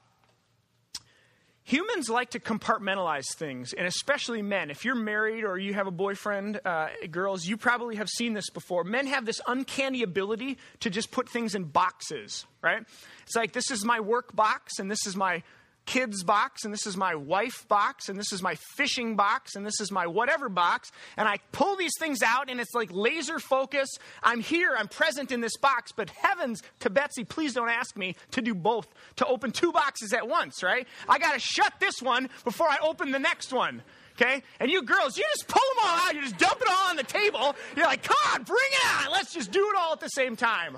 humans 1.70 2.10
like 2.10 2.30
to 2.30 2.40
compartmentalize 2.40 3.32
things, 3.36 3.72
and 3.72 3.86
especially 3.86 4.42
men. 4.42 4.70
If 4.70 4.84
you're 4.84 4.96
married 4.96 5.44
or 5.44 5.56
you 5.56 5.72
have 5.74 5.86
a 5.86 5.92
boyfriend, 5.92 6.60
uh, 6.64 6.88
girls, 7.10 7.46
you 7.46 7.56
probably 7.56 7.96
have 7.96 8.08
seen 8.08 8.34
this 8.34 8.50
before. 8.50 8.82
Men 8.82 9.06
have 9.06 9.24
this 9.24 9.40
uncanny 9.46 10.02
ability 10.02 10.58
to 10.80 10.90
just 10.90 11.12
put 11.12 11.28
things 11.28 11.54
in 11.54 11.64
boxes, 11.64 12.44
right? 12.60 12.82
It's 13.22 13.36
like 13.36 13.52
this 13.52 13.70
is 13.70 13.84
my 13.84 14.00
work 14.00 14.34
box, 14.34 14.80
and 14.80 14.90
this 14.90 15.06
is 15.06 15.14
my 15.14 15.44
kids 15.86 16.22
box 16.22 16.64
and 16.64 16.72
this 16.72 16.86
is 16.86 16.96
my 16.96 17.14
wife 17.14 17.66
box 17.68 18.08
and 18.08 18.18
this 18.18 18.32
is 18.32 18.42
my 18.42 18.54
fishing 18.76 19.16
box 19.16 19.56
and 19.56 19.66
this 19.66 19.80
is 19.80 19.90
my 19.90 20.06
whatever 20.06 20.48
box 20.48 20.90
and 21.16 21.28
I 21.28 21.38
pull 21.52 21.76
these 21.76 21.92
things 21.98 22.22
out 22.22 22.50
and 22.50 22.60
it's 22.60 22.74
like 22.74 22.90
laser 22.92 23.38
focus. 23.38 23.88
I'm 24.22 24.40
here, 24.40 24.74
I'm 24.78 24.88
present 24.88 25.32
in 25.32 25.40
this 25.40 25.56
box, 25.56 25.92
but 25.92 26.10
heavens 26.10 26.62
to 26.80 26.90
Betsy, 26.90 27.24
please 27.24 27.54
don't 27.54 27.68
ask 27.68 27.96
me 27.96 28.16
to 28.32 28.42
do 28.42 28.54
both, 28.54 28.88
to 29.16 29.26
open 29.26 29.52
two 29.52 29.72
boxes 29.72 30.12
at 30.12 30.28
once, 30.28 30.62
right? 30.62 30.86
I 31.08 31.18
got 31.18 31.34
to 31.34 31.40
shut 31.40 31.74
this 31.80 32.00
one 32.00 32.28
before 32.44 32.68
I 32.68 32.78
open 32.82 33.10
the 33.10 33.18
next 33.18 33.52
one. 33.52 33.82
Okay? 34.20 34.42
And 34.58 34.70
you 34.70 34.82
girls, 34.82 35.16
you 35.16 35.24
just 35.34 35.48
pull 35.48 35.62
them 35.74 35.84
all 35.84 35.98
out, 35.98 36.14
you 36.14 36.20
just 36.20 36.36
dump 36.36 36.60
it 36.60 36.68
all 36.68 36.90
on 36.90 36.96
the 36.96 37.04
table. 37.04 37.56
You're 37.74 37.86
like, 37.86 38.02
come 38.02 38.16
on, 38.34 38.42
bring 38.42 38.58
it 38.58 39.06
on. 39.06 39.12
Let's 39.12 39.32
just 39.32 39.50
do 39.50 39.60
it 39.60 39.76
all 39.78 39.94
at 39.94 40.00
the 40.00 40.08
same 40.08 40.36
time 40.36 40.76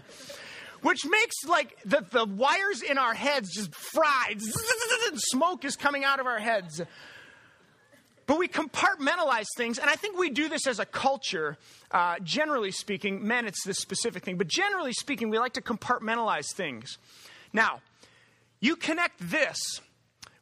which 0.83 1.07
makes 1.07 1.45
like 1.47 1.77
the, 1.85 2.05
the 2.11 2.25
wires 2.25 2.83
in 2.83 2.99
our 2.99 3.15
heads 3.15 3.55
just 3.55 3.75
fried. 3.75 4.41
Smoke 5.15 5.65
is 5.65 5.77
coming 5.77 6.05
out 6.05 6.21
of 6.21 6.27
our 6.27 6.39
heads. 6.39 6.83
But 8.27 8.39
we 8.39 8.47
compartmentalize 8.47 9.49
things, 9.57 9.79
and 9.79 9.91
I 9.91 9.95
think 9.95 10.17
we 10.17 10.31
do 10.31 10.49
this 10.49 10.67
as 10.67 10.79
a 10.79 10.87
culture, 10.87 11.59
uh, 11.91 12.17
generally 12.23 12.71
speaking. 12.71 13.27
Men, 13.27 13.47
it's 13.47 13.65
this 13.65 13.79
specific 13.79 14.25
thing, 14.25 14.39
but 14.39 14.47
generally 14.47 14.93
speaking, 14.93 15.29
we 15.29 15.39
like 15.39 15.55
to 15.55 15.61
compartmentalize 15.61 16.53
things. 16.55 16.99
Now, 17.53 17.81
you 18.61 18.77
connect 18.77 19.19
this 19.19 19.59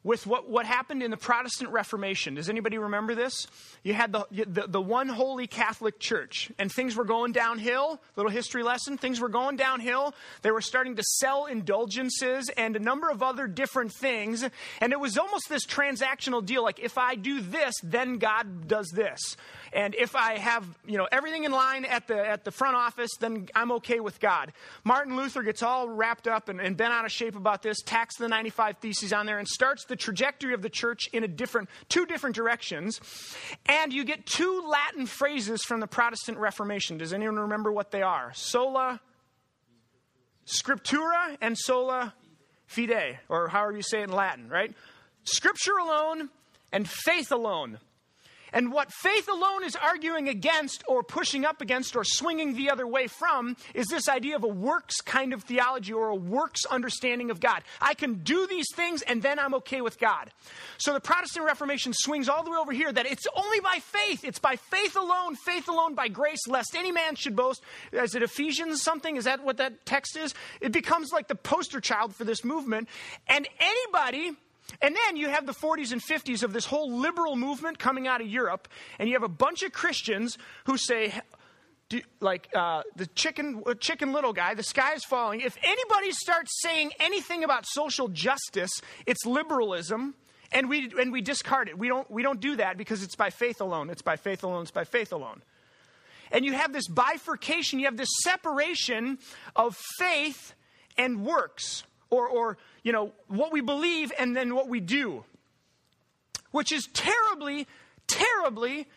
with 0.03 0.25
what, 0.25 0.49
what 0.49 0.65
happened 0.65 1.03
in 1.03 1.11
the 1.11 1.17
Protestant 1.17 1.69
Reformation. 1.69 2.35
Does 2.35 2.49
anybody 2.49 2.77
remember 2.77 3.13
this? 3.13 3.47
You 3.83 3.93
had 3.93 4.11
the, 4.11 4.25
the, 4.31 4.67
the, 4.67 4.81
one 4.81 5.07
holy 5.07 5.47
Catholic 5.47 5.99
Church, 5.99 6.51
and 6.57 6.71
things 6.71 6.95
were 6.95 7.05
going 7.05 7.31
downhill. 7.33 8.01
Little 8.15 8.31
history 8.31 8.63
lesson 8.63 8.97
things 8.97 9.19
were 9.19 9.29
going 9.29 9.57
downhill. 9.57 10.13
They 10.41 10.51
were 10.51 10.61
starting 10.61 10.95
to 10.95 11.03
sell 11.03 11.45
indulgences 11.45 12.49
and 12.57 12.75
a 12.75 12.79
number 12.79 13.09
of 13.09 13.21
other 13.21 13.47
different 13.47 13.93
things. 13.93 14.43
And 14.79 14.91
it 14.91 14.99
was 14.99 15.17
almost 15.17 15.49
this 15.49 15.65
transactional 15.65 16.43
deal 16.43 16.63
like, 16.63 16.79
if 16.79 16.97
I 16.97 17.15
do 17.15 17.41
this, 17.41 17.75
then 17.83 18.17
God 18.17 18.67
does 18.67 18.89
this. 18.93 19.37
And 19.73 19.95
if 19.95 20.15
I 20.15 20.37
have, 20.37 20.67
you 20.85 20.97
know, 20.97 21.07
everything 21.11 21.45
in 21.45 21.51
line 21.51 21.85
at 21.85 22.07
the, 22.07 22.17
at 22.17 22.43
the 22.43 22.51
front 22.51 22.75
office, 22.75 23.11
then 23.19 23.47
I'm 23.55 23.71
okay 23.73 23.99
with 23.99 24.19
God. 24.19 24.51
Martin 24.83 25.15
Luther 25.15 25.43
gets 25.43 25.63
all 25.63 25.87
wrapped 25.87 26.27
up 26.27 26.49
and, 26.49 26.59
and 26.59 26.75
bent 26.75 26.93
out 26.93 27.05
of 27.05 27.11
shape 27.11 27.35
about 27.35 27.61
this, 27.61 27.81
tacks 27.81 28.17
the 28.17 28.27
95 28.27 28.77
Theses 28.77 29.13
on 29.13 29.25
there, 29.25 29.39
and 29.39 29.47
starts 29.47 29.85
the 29.85 29.95
trajectory 29.95 30.53
of 30.53 30.61
the 30.61 30.69
church 30.69 31.07
in 31.13 31.23
a 31.23 31.27
different, 31.27 31.69
two 31.87 32.05
different 32.05 32.35
directions. 32.35 32.99
And 33.65 33.93
you 33.93 34.03
get 34.03 34.25
two 34.25 34.63
Latin 34.67 35.05
phrases 35.05 35.63
from 35.63 35.79
the 35.79 35.87
Protestant 35.87 36.37
Reformation. 36.37 36.97
Does 36.97 37.13
anyone 37.13 37.39
remember 37.39 37.71
what 37.71 37.91
they 37.91 38.01
are? 38.01 38.31
Sola 38.33 38.99
Scriptura 40.45 41.37
and 41.39 41.57
sola 41.57 42.13
fide, 42.65 43.19
or 43.29 43.47
however 43.47 43.73
you 43.73 43.81
say 43.81 44.01
it 44.01 44.05
in 44.05 44.11
Latin, 44.11 44.49
right? 44.49 44.73
Scripture 45.23 45.77
alone 45.77 46.29
and 46.71 46.89
faith 46.89 47.31
alone. 47.31 47.79
And 48.53 48.71
what 48.71 48.91
faith 48.91 49.27
alone 49.29 49.63
is 49.63 49.75
arguing 49.75 50.27
against, 50.27 50.83
or 50.87 51.03
pushing 51.03 51.45
up 51.45 51.61
against, 51.61 51.95
or 51.95 52.03
swinging 52.03 52.55
the 52.55 52.69
other 52.69 52.85
way 52.85 53.07
from, 53.07 53.55
is 53.73 53.87
this 53.87 54.09
idea 54.09 54.35
of 54.35 54.43
a 54.43 54.47
works 54.47 55.01
kind 55.01 55.33
of 55.33 55.43
theology 55.43 55.93
or 55.93 56.09
a 56.09 56.15
works 56.15 56.65
understanding 56.65 57.31
of 57.31 57.39
God. 57.39 57.63
I 57.79 57.93
can 57.93 58.15
do 58.23 58.47
these 58.47 58.67
things 58.73 59.01
and 59.03 59.21
then 59.21 59.39
I'm 59.39 59.53
okay 59.55 59.81
with 59.81 59.99
God. 59.99 60.31
So 60.77 60.93
the 60.93 60.99
Protestant 60.99 61.45
Reformation 61.45 61.93
swings 61.93 62.29
all 62.29 62.43
the 62.43 62.51
way 62.51 62.57
over 62.57 62.71
here 62.71 62.91
that 62.91 63.05
it's 63.05 63.25
only 63.35 63.59
by 63.59 63.79
faith. 63.79 64.23
It's 64.23 64.39
by 64.39 64.55
faith 64.55 64.95
alone, 64.95 65.35
faith 65.35 65.67
alone, 65.67 65.95
by 65.95 66.07
grace, 66.07 66.47
lest 66.47 66.75
any 66.75 66.91
man 66.91 67.15
should 67.15 67.35
boast. 67.35 67.61
Is 67.91 68.15
it 68.15 68.23
Ephesians 68.23 68.81
something? 68.81 69.15
Is 69.15 69.25
that 69.25 69.43
what 69.43 69.57
that 69.57 69.85
text 69.85 70.17
is? 70.17 70.33
It 70.59 70.71
becomes 70.71 71.11
like 71.11 71.27
the 71.27 71.35
poster 71.35 71.79
child 71.79 72.15
for 72.15 72.23
this 72.23 72.43
movement. 72.43 72.89
And 73.27 73.47
anybody 73.59 74.37
and 74.81 74.95
then 74.95 75.17
you 75.17 75.29
have 75.29 75.45
the 75.45 75.53
40s 75.53 75.91
and 75.91 76.01
50s 76.01 76.43
of 76.43 76.53
this 76.53 76.65
whole 76.65 76.91
liberal 76.91 77.35
movement 77.35 77.79
coming 77.79 78.07
out 78.07 78.21
of 78.21 78.27
Europe, 78.27 78.67
and 78.99 79.09
you 79.09 79.15
have 79.15 79.23
a 79.23 79.29
bunch 79.29 79.63
of 79.63 79.71
Christians 79.71 80.37
who 80.65 80.77
say, 80.77 81.13
like 82.19 82.49
uh, 82.55 82.83
the 82.95 83.07
chicken, 83.07 83.63
uh, 83.65 83.73
chicken 83.73 84.13
little 84.13 84.33
guy, 84.33 84.53
the 84.53 84.63
sky 84.63 84.93
is 84.93 85.03
falling. 85.03 85.41
If 85.41 85.57
anybody 85.63 86.11
starts 86.11 86.61
saying 86.61 86.91
anything 86.99 87.43
about 87.43 87.65
social 87.65 88.07
justice, 88.07 88.71
it's 89.05 89.25
liberalism, 89.25 90.15
and 90.51 90.69
we 90.69 90.91
and 90.99 91.11
we 91.11 91.21
discard 91.21 91.69
it. 91.69 91.77
We 91.77 91.87
don't 91.87 92.09
we 92.09 92.23
don't 92.23 92.39
do 92.39 92.55
that 92.57 92.77
because 92.77 93.03
it's 93.03 93.15
by 93.15 93.29
faith 93.29 93.61
alone. 93.61 93.89
It's 93.89 94.01
by 94.01 94.15
faith 94.15 94.43
alone. 94.43 94.63
It's 94.63 94.71
by 94.71 94.83
faith 94.83 95.11
alone. 95.11 95.41
And 96.31 96.45
you 96.45 96.53
have 96.53 96.71
this 96.71 96.87
bifurcation. 96.87 97.79
You 97.79 97.85
have 97.85 97.97
this 97.97 98.09
separation 98.23 99.19
of 99.55 99.77
faith 99.97 100.53
and 100.97 101.25
works, 101.25 101.83
or 102.11 102.27
or 102.27 102.57
you 102.83 102.91
know, 102.91 103.11
what 103.27 103.51
we 103.51 103.61
believe 103.61 104.11
and 104.19 104.35
then 104.35 104.53
what 104.53 104.67
we 104.67 104.79
do, 104.79 105.23
which 106.51 106.71
is 106.71 106.87
terribly, 106.93 107.67
terribly 108.07 108.87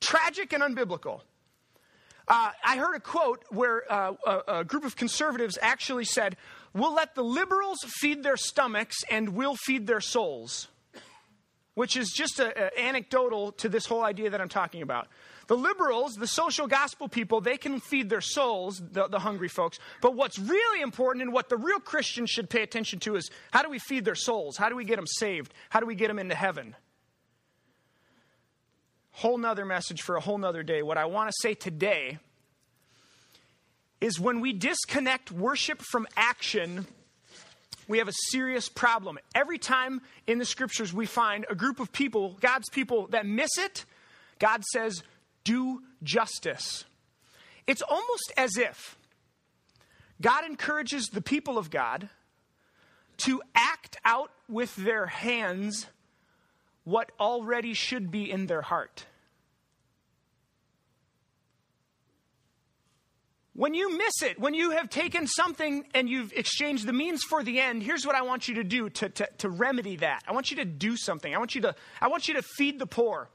tragic 0.00 0.52
and 0.52 0.62
unbiblical. 0.62 1.20
Uh, 2.28 2.50
I 2.64 2.76
heard 2.76 2.96
a 2.96 3.00
quote 3.00 3.44
where 3.50 3.90
uh, 3.90 4.14
a, 4.26 4.58
a, 4.58 4.64
group 4.64 4.84
of 4.84 4.96
conservatives 4.96 5.58
actually 5.62 6.04
said, 6.04 6.36
We'll 6.74 6.94
let 6.94 7.14
the 7.14 7.22
liberals 7.22 7.78
feed 8.00 8.24
their 8.24 8.36
stomachs 8.36 8.96
and 9.08 9.30
we'll 9.30 9.54
feed 9.54 9.86
their 9.86 10.00
souls, 10.00 10.66
which 11.74 11.96
is 11.96 12.10
just 12.10 12.40
an 12.40 12.52
anecdotal 12.76 13.52
to 13.52 13.68
this 13.68 13.86
whole 13.86 14.02
idea 14.02 14.30
that 14.30 14.40
I'm 14.40 14.48
talking 14.48 14.82
about. 14.82 15.06
The 15.46 15.56
liberals, 15.56 16.14
the 16.14 16.26
social 16.26 16.66
gospel 16.66 17.08
people, 17.08 17.40
they 17.40 17.56
can 17.56 17.78
feed 17.78 18.10
their 18.10 18.20
souls, 18.20 18.82
the, 18.92 19.06
the 19.06 19.20
hungry 19.20 19.48
folks. 19.48 19.78
But 20.02 20.14
what's 20.14 20.38
really 20.38 20.82
important 20.82 21.22
and 21.22 21.32
what 21.32 21.48
the 21.48 21.56
real 21.56 21.78
Christians 21.78 22.30
should 22.30 22.50
pay 22.50 22.62
attention 22.62 22.98
to 23.00 23.14
is 23.14 23.30
how 23.52 23.62
do 23.62 23.70
we 23.70 23.78
feed 23.78 24.04
their 24.04 24.16
souls? 24.16 24.56
How 24.56 24.68
do 24.68 24.76
we 24.76 24.84
get 24.84 24.96
them 24.96 25.06
saved? 25.06 25.54
How 25.70 25.78
do 25.78 25.86
we 25.86 25.94
get 25.94 26.08
them 26.08 26.18
into 26.18 26.34
heaven? 26.34 26.74
Whole 29.12 29.38
nother 29.38 29.64
message 29.64 30.02
for 30.02 30.16
a 30.16 30.20
whole 30.20 30.36
nother 30.36 30.62
day. 30.62 30.82
What 30.82 30.98
I 30.98 31.04
want 31.04 31.30
to 31.30 31.34
say 31.40 31.54
today 31.54 32.18
is 34.00 34.20
when 34.20 34.40
we 34.40 34.52
disconnect 34.52 35.30
worship 35.30 35.80
from 35.80 36.06
action, 36.16 36.86
we 37.88 37.98
have 37.98 38.08
a 38.08 38.14
serious 38.30 38.68
problem. 38.68 39.18
Every 39.34 39.58
time 39.58 40.02
in 40.26 40.38
the 40.38 40.44
scriptures 40.44 40.92
we 40.92 41.06
find 41.06 41.46
a 41.48 41.54
group 41.54 41.80
of 41.80 41.92
people, 41.92 42.36
God's 42.40 42.68
people, 42.68 43.06
that 43.08 43.24
miss 43.24 43.56
it, 43.58 43.84
God 44.38 44.64
says, 44.64 45.02
do 45.46 45.82
justice. 46.02 46.84
It's 47.66 47.82
almost 47.82 48.32
as 48.36 48.56
if 48.56 48.98
God 50.20 50.44
encourages 50.44 51.06
the 51.06 51.22
people 51.22 51.56
of 51.56 51.70
God 51.70 52.08
to 53.18 53.40
act 53.54 53.96
out 54.04 54.30
with 54.48 54.74
their 54.76 55.06
hands 55.06 55.86
what 56.84 57.10
already 57.18 57.74
should 57.74 58.10
be 58.10 58.30
in 58.30 58.46
their 58.46 58.62
heart. 58.62 59.06
When 63.54 63.72
you 63.72 63.96
miss 63.96 64.22
it, 64.22 64.38
when 64.38 64.52
you 64.52 64.72
have 64.72 64.90
taken 64.90 65.26
something 65.26 65.86
and 65.94 66.10
you've 66.10 66.32
exchanged 66.34 66.86
the 66.86 66.92
means 66.92 67.22
for 67.22 67.42
the 67.42 67.58
end, 67.58 67.82
here's 67.82 68.06
what 68.06 68.14
I 68.14 68.20
want 68.20 68.48
you 68.48 68.56
to 68.56 68.64
do 68.64 68.90
to, 68.90 69.08
to, 69.08 69.28
to 69.38 69.48
remedy 69.48 69.96
that. 69.96 70.22
I 70.28 70.32
want 70.32 70.50
you 70.50 70.58
to 70.58 70.66
do 70.66 70.94
something. 70.96 71.34
I 71.34 71.38
want 71.38 71.54
you 71.54 71.62
to, 71.62 71.74
I 72.00 72.08
want 72.08 72.28
you 72.28 72.34
to 72.34 72.42
feed 72.42 72.78
the 72.78 72.86
poor. 72.86 73.30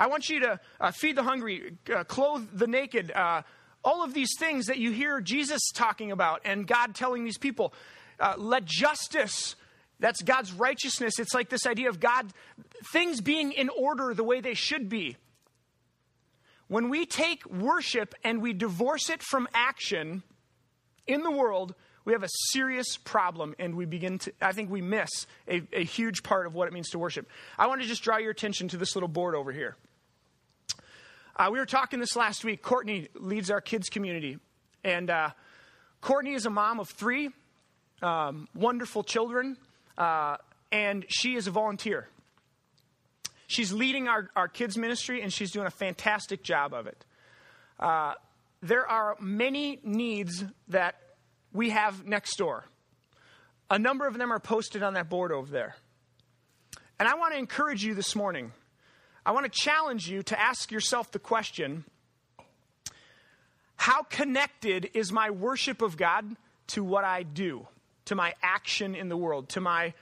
I 0.00 0.06
want 0.06 0.30
you 0.30 0.40
to 0.40 0.60
uh, 0.80 0.92
feed 0.92 1.14
the 1.14 1.22
hungry, 1.22 1.76
uh, 1.94 2.04
clothe 2.04 2.48
the 2.54 2.66
naked. 2.66 3.12
Uh, 3.12 3.42
all 3.84 4.02
of 4.02 4.14
these 4.14 4.30
things 4.38 4.66
that 4.66 4.78
you 4.78 4.92
hear 4.92 5.20
Jesus 5.20 5.60
talking 5.74 6.10
about 6.10 6.40
and 6.46 6.66
God 6.66 6.94
telling 6.94 7.22
these 7.22 7.36
people. 7.36 7.74
Uh, 8.18 8.32
let 8.38 8.64
justice, 8.64 9.56
that's 9.98 10.22
God's 10.22 10.54
righteousness. 10.54 11.18
It's 11.18 11.34
like 11.34 11.50
this 11.50 11.66
idea 11.66 11.90
of 11.90 12.00
God, 12.00 12.32
things 12.94 13.20
being 13.20 13.52
in 13.52 13.68
order 13.68 14.14
the 14.14 14.24
way 14.24 14.40
they 14.40 14.54
should 14.54 14.88
be. 14.88 15.18
When 16.68 16.88
we 16.88 17.04
take 17.04 17.44
worship 17.44 18.14
and 18.24 18.40
we 18.40 18.54
divorce 18.54 19.10
it 19.10 19.22
from 19.22 19.48
action 19.52 20.22
in 21.06 21.22
the 21.22 21.30
world, 21.30 21.74
we 22.06 22.14
have 22.14 22.22
a 22.22 22.28
serious 22.52 22.96
problem 22.96 23.54
and 23.58 23.74
we 23.74 23.84
begin 23.84 24.18
to, 24.20 24.32
I 24.40 24.52
think 24.52 24.70
we 24.70 24.80
miss 24.80 25.26
a, 25.46 25.60
a 25.74 25.84
huge 25.84 26.22
part 26.22 26.46
of 26.46 26.54
what 26.54 26.68
it 26.68 26.72
means 26.72 26.88
to 26.90 26.98
worship. 26.98 27.28
I 27.58 27.66
want 27.66 27.82
to 27.82 27.86
just 27.86 28.02
draw 28.02 28.16
your 28.16 28.30
attention 28.30 28.68
to 28.68 28.78
this 28.78 28.96
little 28.96 29.08
board 29.08 29.34
over 29.34 29.52
here. 29.52 29.76
Uh, 31.36 31.48
we 31.52 31.58
were 31.58 31.66
talking 31.66 32.00
this 32.00 32.16
last 32.16 32.44
week. 32.44 32.62
Courtney 32.62 33.08
leads 33.14 33.50
our 33.50 33.60
kids 33.60 33.88
community. 33.88 34.38
And 34.84 35.10
uh, 35.10 35.30
Courtney 36.00 36.34
is 36.34 36.46
a 36.46 36.50
mom 36.50 36.80
of 36.80 36.88
three 36.88 37.30
um, 38.02 38.48
wonderful 38.54 39.02
children, 39.02 39.56
uh, 39.98 40.36
and 40.72 41.04
she 41.08 41.34
is 41.36 41.46
a 41.46 41.50
volunteer. 41.50 42.08
She's 43.46 43.72
leading 43.72 44.08
our, 44.08 44.30
our 44.36 44.48
kids' 44.48 44.78
ministry, 44.78 45.22
and 45.22 45.32
she's 45.32 45.50
doing 45.50 45.66
a 45.66 45.70
fantastic 45.70 46.42
job 46.42 46.72
of 46.72 46.86
it. 46.86 47.04
Uh, 47.78 48.14
there 48.62 48.86
are 48.86 49.16
many 49.20 49.80
needs 49.82 50.44
that 50.68 50.96
we 51.52 51.70
have 51.70 52.06
next 52.06 52.36
door. 52.36 52.64
A 53.70 53.78
number 53.78 54.06
of 54.06 54.16
them 54.16 54.32
are 54.32 54.40
posted 54.40 54.82
on 54.82 54.94
that 54.94 55.08
board 55.08 55.32
over 55.32 55.50
there. 55.50 55.76
And 56.98 57.08
I 57.08 57.14
want 57.14 57.32
to 57.32 57.38
encourage 57.38 57.82
you 57.82 57.94
this 57.94 58.14
morning. 58.14 58.52
I 59.24 59.32
want 59.32 59.44
to 59.44 59.50
challenge 59.50 60.08
you 60.08 60.22
to 60.24 60.40
ask 60.40 60.70
yourself 60.70 61.10
the 61.10 61.18
question 61.18 61.84
How 63.76 64.02
connected 64.02 64.90
is 64.94 65.12
my 65.12 65.30
worship 65.30 65.82
of 65.82 65.96
God 65.96 66.36
to 66.68 66.84
what 66.84 67.04
I 67.04 67.22
do, 67.22 67.66
to 68.06 68.14
my 68.14 68.34
action 68.42 68.94
in 68.94 69.08
the 69.08 69.16
world, 69.16 69.50
to 69.50 69.60
my, 69.60 69.94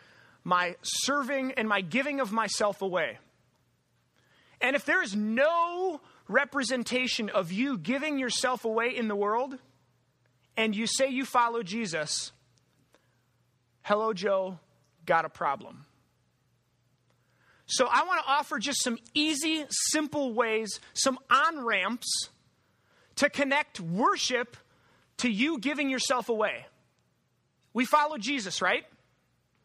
my 0.44 0.76
serving 0.82 1.52
and 1.52 1.68
my 1.68 1.80
giving 1.80 2.20
of 2.20 2.32
myself 2.32 2.82
away? 2.82 3.18
And 4.60 4.74
if 4.74 4.84
there 4.84 5.02
is 5.02 5.14
no 5.14 6.00
representation 6.28 7.30
of 7.30 7.52
you 7.52 7.78
giving 7.78 8.18
yourself 8.18 8.64
away 8.64 8.94
in 8.96 9.08
the 9.08 9.16
world, 9.16 9.56
and 10.56 10.74
you 10.74 10.86
say 10.86 11.08
you 11.08 11.24
follow 11.24 11.62
Jesus, 11.62 12.32
hello, 13.82 14.12
Joe, 14.12 14.58
got 15.06 15.24
a 15.24 15.28
problem. 15.28 15.86
So 17.68 17.86
I 17.86 18.04
want 18.04 18.24
to 18.24 18.30
offer 18.30 18.58
just 18.58 18.82
some 18.82 18.98
easy, 19.12 19.64
simple 19.68 20.32
ways, 20.32 20.80
some 20.94 21.18
on 21.30 21.64
ramps 21.64 22.30
to 23.16 23.28
connect 23.28 23.78
worship 23.78 24.56
to 25.18 25.30
you 25.30 25.58
giving 25.58 25.90
yourself 25.90 26.30
away. 26.30 26.66
We 27.74 27.84
follow 27.84 28.16
Jesus, 28.16 28.62
right? 28.62 28.84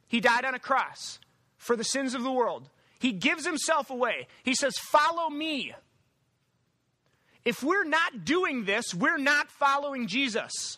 He 0.07 0.19
died 0.19 0.43
on 0.43 0.53
a 0.53 0.59
cross 0.59 1.17
for 1.57 1.77
the 1.77 1.83
sins 1.83 2.13
of 2.13 2.23
the 2.23 2.31
world. 2.31 2.67
He 2.99 3.13
gives 3.13 3.45
himself 3.45 3.89
away. 3.89 4.27
He 4.43 4.53
says, 4.53 4.73
Follow 4.77 5.29
me. 5.29 5.73
If 7.45 7.63
we're 7.63 7.85
not 7.85 8.25
doing 8.25 8.65
this, 8.65 8.93
we're 8.93 9.17
not 9.17 9.49
following 9.49 10.07
Jesus. 10.07 10.77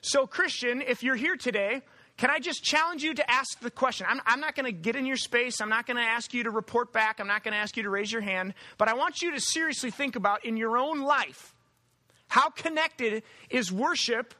So, 0.00 0.26
Christian, 0.26 0.82
if 0.82 1.02
you're 1.02 1.16
here 1.16 1.36
today, 1.36 1.82
can 2.18 2.30
I 2.30 2.40
just 2.40 2.64
challenge 2.64 3.04
you 3.04 3.14
to 3.14 3.30
ask 3.30 3.60
the 3.60 3.70
question? 3.70 4.04
I'm, 4.08 4.20
I'm 4.26 4.40
not 4.40 4.56
going 4.56 4.66
to 4.66 4.72
get 4.72 4.96
in 4.96 5.06
your 5.06 5.16
space. 5.16 5.60
I'm 5.60 5.68
not 5.68 5.86
going 5.86 5.98
to 5.98 6.02
ask 6.02 6.34
you 6.34 6.42
to 6.42 6.50
report 6.50 6.92
back. 6.92 7.20
I'm 7.20 7.28
not 7.28 7.44
going 7.44 7.52
to 7.52 7.58
ask 7.58 7.76
you 7.76 7.84
to 7.84 7.90
raise 7.90 8.12
your 8.12 8.22
hand. 8.22 8.54
But 8.76 8.88
I 8.88 8.94
want 8.94 9.22
you 9.22 9.30
to 9.30 9.40
seriously 9.40 9.92
think 9.92 10.16
about 10.16 10.44
in 10.44 10.56
your 10.56 10.76
own 10.76 11.00
life 11.00 11.54
how 12.26 12.50
connected 12.50 13.22
is 13.48 13.72
worship, 13.72 14.34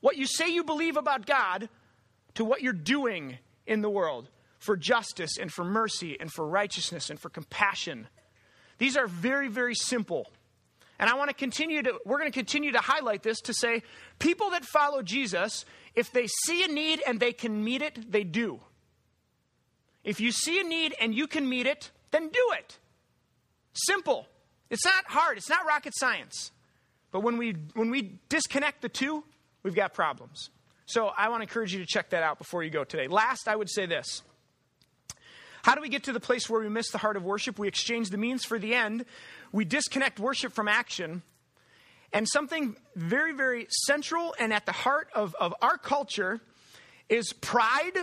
what 0.00 0.16
you 0.16 0.24
say 0.24 0.48
you 0.48 0.62
believe 0.62 0.96
about 0.96 1.26
God, 1.26 1.68
to 2.34 2.44
what 2.44 2.62
you're 2.62 2.72
doing 2.72 3.38
in 3.66 3.82
the 3.82 3.90
world 3.90 4.28
for 4.58 4.76
justice 4.76 5.36
and 5.36 5.52
for 5.52 5.64
mercy 5.64 6.16
and 6.18 6.32
for 6.32 6.46
righteousness 6.46 7.10
and 7.10 7.18
for 7.18 7.28
compassion. 7.28 8.06
These 8.78 8.96
are 8.96 9.08
very, 9.08 9.48
very 9.48 9.74
simple. 9.74 10.28
And 10.98 11.10
I 11.10 11.14
want 11.14 11.30
to 11.30 11.34
continue 11.34 11.82
to, 11.82 11.98
we're 12.04 12.18
going 12.18 12.30
to 12.30 12.36
continue 12.36 12.72
to 12.72 12.78
highlight 12.78 13.22
this 13.22 13.40
to 13.42 13.54
say 13.54 13.82
people 14.18 14.50
that 14.50 14.64
follow 14.64 15.02
Jesus, 15.02 15.64
if 15.94 16.12
they 16.12 16.26
see 16.44 16.64
a 16.64 16.68
need 16.68 17.02
and 17.06 17.18
they 17.18 17.32
can 17.32 17.64
meet 17.64 17.82
it, 17.82 18.10
they 18.10 18.24
do. 18.24 18.60
If 20.04 20.20
you 20.20 20.30
see 20.30 20.60
a 20.60 20.64
need 20.64 20.94
and 21.00 21.14
you 21.14 21.26
can 21.26 21.48
meet 21.48 21.66
it, 21.66 21.90
then 22.10 22.28
do 22.28 22.52
it. 22.58 22.78
Simple. 23.72 24.28
It's 24.70 24.84
not 24.84 25.04
hard, 25.06 25.36
it's 25.38 25.48
not 25.48 25.66
rocket 25.66 25.94
science. 25.96 26.52
But 27.10 27.20
when 27.20 27.38
we, 27.38 27.56
when 27.74 27.90
we 27.90 28.18
disconnect 28.28 28.82
the 28.82 28.88
two, 28.88 29.24
we've 29.62 29.74
got 29.74 29.94
problems. 29.94 30.50
So 30.86 31.08
I 31.08 31.28
want 31.28 31.40
to 31.40 31.42
encourage 31.44 31.72
you 31.72 31.80
to 31.80 31.86
check 31.86 32.10
that 32.10 32.22
out 32.22 32.38
before 32.38 32.62
you 32.62 32.70
go 32.70 32.84
today. 32.84 33.08
Last, 33.08 33.48
I 33.48 33.56
would 33.56 33.70
say 33.70 33.86
this. 33.86 34.22
How 35.62 35.74
do 35.74 35.80
we 35.80 35.88
get 35.88 36.04
to 36.04 36.12
the 36.12 36.20
place 36.20 36.50
where 36.50 36.60
we 36.60 36.68
miss 36.68 36.90
the 36.90 36.98
heart 36.98 37.16
of 37.16 37.24
worship? 37.24 37.58
We 37.58 37.68
exchange 37.68 38.10
the 38.10 38.18
means 38.18 38.44
for 38.44 38.58
the 38.58 38.74
end. 38.74 39.06
We 39.54 39.64
disconnect 39.64 40.18
worship 40.18 40.52
from 40.52 40.66
action. 40.66 41.22
And 42.12 42.28
something 42.28 42.74
very, 42.96 43.32
very 43.32 43.68
central 43.70 44.34
and 44.36 44.52
at 44.52 44.66
the 44.66 44.72
heart 44.72 45.08
of, 45.14 45.36
of 45.36 45.54
our 45.62 45.78
culture 45.78 46.40
is 47.08 47.32
pride 47.32 47.96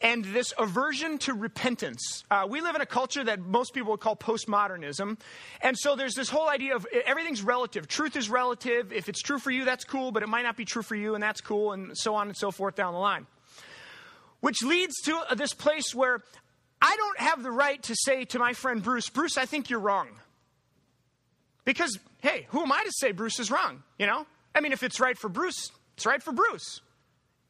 and 0.00 0.24
this 0.26 0.54
aversion 0.56 1.18
to 1.18 1.34
repentance. 1.34 2.22
Uh, 2.30 2.46
we 2.48 2.60
live 2.60 2.76
in 2.76 2.82
a 2.82 2.86
culture 2.86 3.24
that 3.24 3.40
most 3.40 3.74
people 3.74 3.90
would 3.90 4.00
call 4.00 4.14
postmodernism. 4.14 5.18
And 5.60 5.76
so 5.76 5.96
there's 5.96 6.14
this 6.14 6.30
whole 6.30 6.48
idea 6.48 6.76
of 6.76 6.86
everything's 7.04 7.42
relative. 7.42 7.88
Truth 7.88 8.14
is 8.14 8.30
relative. 8.30 8.92
If 8.92 9.08
it's 9.08 9.22
true 9.22 9.40
for 9.40 9.50
you, 9.50 9.64
that's 9.64 9.84
cool, 9.84 10.12
but 10.12 10.22
it 10.22 10.28
might 10.28 10.42
not 10.42 10.56
be 10.56 10.64
true 10.64 10.82
for 10.82 10.94
you, 10.94 11.14
and 11.14 11.22
that's 11.22 11.40
cool, 11.40 11.72
and 11.72 11.98
so 11.98 12.14
on 12.14 12.28
and 12.28 12.36
so 12.36 12.52
forth 12.52 12.76
down 12.76 12.92
the 12.92 13.00
line. 13.00 13.26
Which 14.38 14.62
leads 14.62 14.94
to 15.06 15.20
this 15.34 15.52
place 15.52 15.92
where 15.96 16.22
I 16.80 16.94
don't 16.96 17.18
have 17.18 17.42
the 17.42 17.50
right 17.50 17.82
to 17.82 17.96
say 17.96 18.24
to 18.26 18.38
my 18.38 18.52
friend 18.52 18.80
Bruce, 18.80 19.08
Bruce, 19.08 19.36
I 19.36 19.46
think 19.46 19.68
you're 19.68 19.80
wrong. 19.80 20.10
Because, 21.66 21.98
hey, 22.20 22.46
who 22.50 22.62
am 22.62 22.72
I 22.72 22.82
to 22.84 22.92
say 22.92 23.12
Bruce 23.12 23.38
is 23.38 23.50
wrong? 23.50 23.82
You 23.98 24.06
know? 24.06 24.24
I 24.54 24.60
mean, 24.60 24.72
if 24.72 24.82
it's 24.82 24.98
right 24.98 25.18
for 25.18 25.28
Bruce, 25.28 25.70
it's 25.96 26.06
right 26.06 26.22
for 26.22 26.32
Bruce. 26.32 26.80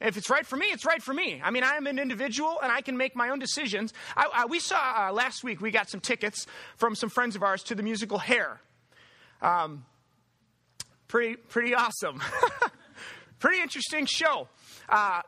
If 0.01 0.17
it's 0.17 0.29
right 0.29 0.45
for 0.45 0.57
me, 0.57 0.67
it's 0.67 0.85
right 0.85 1.03
for 1.03 1.15
me. 1.15 1.41
I 1.43 1.51
mean, 1.51 1.63
I 1.63 1.77
am 1.77 1.87
an 1.87 1.99
individual 1.99 2.59
and 2.63 2.73
I 2.73 2.81
can 2.81 2.97
make 2.97 3.15
my 3.15 3.29
own 3.29 3.39
decisions. 3.39 3.95
I, 4.17 4.29
I, 4.33 4.47
we 4.47 4.59
saw 4.59 5.09
uh, 5.09 5.13
last 5.13 5.45
week, 5.45 5.61
we 5.61 5.71
got 5.71 5.89
some 5.89 6.01
tickets 6.01 6.47
from 6.77 6.95
some 6.95 7.09
friends 7.09 7.37
of 7.37 7.43
ours 7.43 7.63
to 7.65 7.75
the 7.75 7.83
musical 7.83 8.19
Hair. 8.19 8.61
Um, 9.41 9.85
pretty, 11.09 11.37
pretty 11.37 11.75
awesome. 11.75 12.21
pretty 13.39 13.61
interesting 13.61 14.07
show. 14.07 14.49
Uh, 14.89 15.23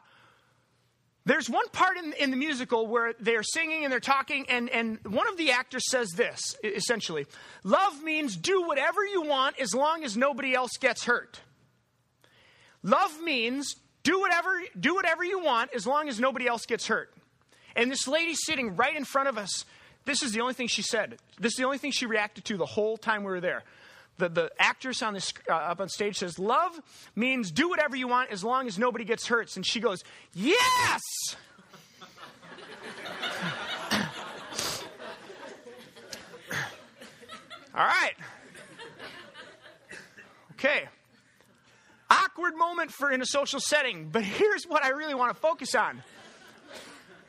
there's 1.29 1.51
one 1.51 1.69
part 1.73 1.99
in, 1.99 2.13
in 2.15 2.31
the 2.31 2.37
musical 2.37 2.87
where 2.87 3.13
they're 3.21 3.43
singing 3.43 3.85
and 3.85 3.93
they're 3.93 4.01
talking, 4.01 4.47
and, 4.49 4.71
and 4.71 4.99
one 5.05 5.29
of 5.29 5.37
the 5.37 5.51
actors 5.51 5.85
says 5.91 6.11
this 6.11 6.57
essentially 6.65 7.27
Love 7.65 8.03
means 8.03 8.37
do 8.37 8.63
whatever 8.63 9.05
you 9.05 9.23
want 9.23 9.59
as 9.61 9.75
long 9.75 10.05
as 10.05 10.17
nobody 10.17 10.55
else 10.55 10.73
gets 10.81 11.05
hurt. 11.05 11.41
Love 12.83 13.21
means 13.23 13.77
do 14.03 14.21
whatever, 14.21 14.51
do 14.79 14.95
whatever 14.95 15.23
you 15.25 15.41
want 15.41 15.71
as 15.75 15.87
long 15.87 16.09
as 16.09 16.19
nobody 16.19 16.47
else 16.47 16.65
gets 16.65 16.87
hurt. 16.87 17.13
And 17.77 17.91
this 17.91 18.09
lady 18.09 18.35
sitting 18.35 18.77
right 18.77 18.97
in 18.97 19.05
front 19.05 19.29
of 19.29 19.37
us, 19.37 19.65
this 20.07 20.23
is 20.23 20.33
the 20.33 20.41
only 20.41 20.55
thing 20.55 20.69
she 20.69 20.83
said. 20.83 21.19
This 21.39 21.53
is 21.53 21.57
the 21.59 21.65
only 21.65 21.79
thing 21.79 21.91
she 21.91 22.07
reacted 22.07 22.47
to 22.47 22.57
the 22.57 22.67
whole 22.67 22.97
time 22.97 23.23
we 23.23 23.31
were 23.31 23.41
there 23.41 23.65
the, 24.19 24.29
the 24.29 24.53
actress 24.59 25.03
on 25.03 25.15
the, 25.15 25.33
uh, 25.49 25.55
up 25.55 25.81
on 25.81 25.89
stage 25.89 26.19
says, 26.19 26.39
Love 26.39 26.79
means 27.17 27.51
do 27.51 27.69
whatever 27.69 27.97
you 27.97 28.09
want 28.09 28.31
as 28.31 28.45
long 28.45 28.67
as 28.67 28.79
nobody 28.79 29.05
gets 29.05 29.27
hurt. 29.27 29.57
And 29.57 29.65
she 29.67 29.81
goes, 29.81 30.05
Yes! 30.35 31.03
All 37.75 37.87
right. 37.87 38.15
Okay. 40.53 40.89
Awkward 42.11 42.57
moment 42.57 42.91
for 42.91 43.13
in 43.13 43.23
a 43.23 43.27
social 43.27 43.61
setting, 43.61 44.09
but 44.11 44.25
here's 44.25 44.65
what 44.65 44.83
I 44.83 44.89
really 44.89 45.15
want 45.15 45.33
to 45.33 45.41
focus 45.41 45.77
on. 45.77 46.03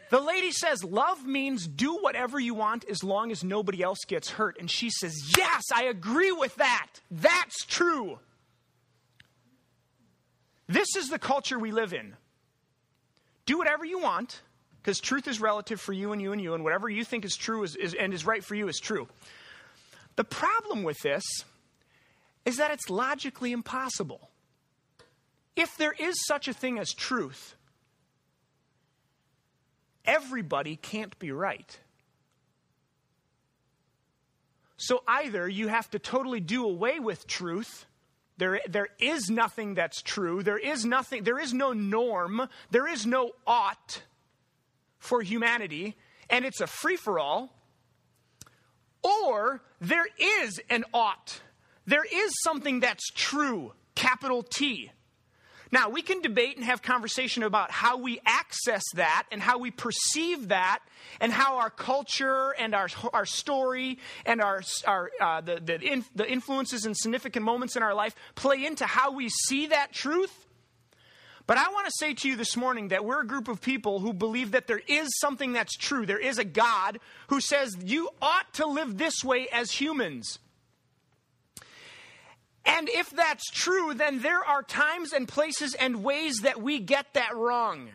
The 0.10 0.20
lady 0.20 0.52
says, 0.52 0.84
Love 0.84 1.26
means 1.26 1.68
do 1.68 1.98
whatever 1.98 2.40
you 2.40 2.54
want 2.54 2.86
as 2.90 3.04
long 3.04 3.32
as 3.32 3.44
nobody 3.44 3.84
else 3.84 4.00
gets 4.08 4.30
hurt. 4.30 4.58
And 4.60 4.70
she 4.70 4.90
says, 4.90 5.14
Yes, 5.38 5.64
I 5.74 5.84
agree 5.84 6.32
with 6.32 6.56
that. 6.56 6.88
That's 7.12 7.66
true. 7.66 8.20
This 10.68 10.96
is 10.96 11.10
the 11.10 11.20
culture 11.20 11.58
we 11.58 11.72
live 11.72 11.94
in. 11.94 12.16
Do 13.46 13.58
whatever 13.58 13.84
you 13.84 14.00
want, 14.00 14.42
because 14.82 15.00
truth 15.00 15.28
is 15.28 15.42
relative 15.42 15.82
for 15.82 15.94
you 15.94 16.12
and 16.12 16.22
you 16.22 16.32
and 16.32 16.42
you, 16.42 16.54
and 16.54 16.64
whatever 16.64 16.90
you 16.90 17.04
think 17.04 17.26
is 17.26 17.36
true 17.36 17.64
is, 17.64 17.76
is, 17.76 17.96
and 17.96 18.14
is 18.14 18.26
right 18.26 18.44
for 18.44 18.56
you 18.56 18.68
is 18.68 18.78
true. 18.80 19.08
The 20.16 20.24
problem 20.24 20.84
with 20.84 21.00
this 21.02 21.24
is 22.46 22.58
that 22.58 22.72
it's 22.72 22.90
logically 22.90 23.52
impossible. 23.52 24.30
If 25.56 25.78
there 25.78 25.94
is 25.98 26.26
such 26.26 26.48
a 26.48 26.54
thing 26.54 26.80
as 26.80 26.94
truth, 26.94 27.56
everybody 30.06 30.76
can't 30.76 31.18
be 31.20 31.32
right. 31.32 31.80
So 34.78 35.04
either 35.08 35.48
you 35.48 35.68
have 35.68 35.90
to 35.92 36.00
totally 36.00 36.40
do 36.40 36.64
away 36.66 37.00
with 37.00 37.28
truth. 37.28 37.86
There, 38.38 38.62
there 38.70 38.88
is 38.98 39.30
nothing 39.30 39.76
that's 39.76 40.02
true. 40.02 40.42
There 40.42 40.58
is 40.58 40.86
nothing, 40.86 41.24
there 41.24 41.40
is 41.40 41.54
no 41.54 41.74
norm. 41.74 42.48
There 42.72 42.88
is 42.88 43.06
no 43.06 43.32
ought 43.46 44.04
for 44.98 45.22
humanity, 45.22 45.98
and 46.30 46.46
it's 46.46 46.62
a 46.62 46.68
free 46.68 46.96
for 46.96 47.20
all. 47.20 47.54
Or 49.04 49.62
there 49.82 50.08
is 50.18 50.62
an 50.70 50.86
ought. 50.94 51.42
There 51.86 52.06
is 52.10 52.32
something 52.44 52.80
that's 52.80 53.10
true, 53.10 53.74
capital 53.96 54.44
T. 54.44 54.92
Now, 55.72 55.90
we 55.90 56.02
can 56.02 56.22
debate 56.22 56.56
and 56.58 56.66
have 56.66 56.82
conversation 56.82 57.44
about 57.44 57.70
how 57.70 57.98
we 57.98 58.20
access 58.26 58.84
that 58.96 59.28
and 59.32 59.40
how 59.40 59.60
we 59.60 59.70
perceive 59.70 60.48
that 60.48 60.80
and 61.22 61.32
how 61.32 61.58
our 61.58 61.70
culture 61.70 62.56
and 62.58 62.74
our, 62.74 62.88
our 63.14 63.26
story 63.26 64.00
and 64.26 64.42
our, 64.42 64.62
our, 64.88 65.12
uh, 65.22 65.42
the, 65.42 65.60
the, 65.60 66.04
the 66.16 66.30
influences 66.30 66.86
and 66.86 66.98
significant 66.98 67.46
moments 67.46 67.76
in 67.76 67.84
our 67.84 67.94
life 67.94 68.16
play 68.34 68.66
into 68.66 68.86
how 68.86 69.12
we 69.12 69.30
see 69.30 69.68
that 69.68 69.94
truth. 69.94 70.48
But 71.46 71.58
I 71.58 71.70
want 71.70 71.86
to 71.86 71.94
say 71.98 72.14
to 72.14 72.28
you 72.28 72.36
this 72.36 72.56
morning 72.56 72.90
that 72.90 73.06
we're 73.06 73.22
a 73.22 73.28
group 73.28 73.48
of 73.48 73.62
people 73.62 74.00
who 74.00 74.14
believe 74.14 74.52
that 74.52 74.68
there 74.68 74.82
is 74.88 75.10
something 75.20 75.54
that's 75.54 75.76
true. 75.76 76.06
There 76.06 76.20
is 76.20 76.38
a 76.38 76.44
God 76.44 77.00
who 77.28 77.42
says 77.42 77.76
you 77.84 78.10
ought 78.22 78.54
to 78.56 78.68
live 78.68 78.98
this 78.98 79.24
way 79.24 79.48
as 79.52 79.72
humans. 79.72 80.40
And 82.70 82.88
if 82.88 83.10
that's 83.10 83.50
true, 83.50 83.96
then 83.96 84.22
there 84.22 84.46
are 84.46 84.62
times 84.62 85.12
and 85.12 85.28
places 85.28 85.74
and 85.74 86.04
ways 86.04 86.42
that 86.44 86.62
we 86.62 86.80
get 86.80 87.16
that 87.16 87.36
wrong. 87.36 87.90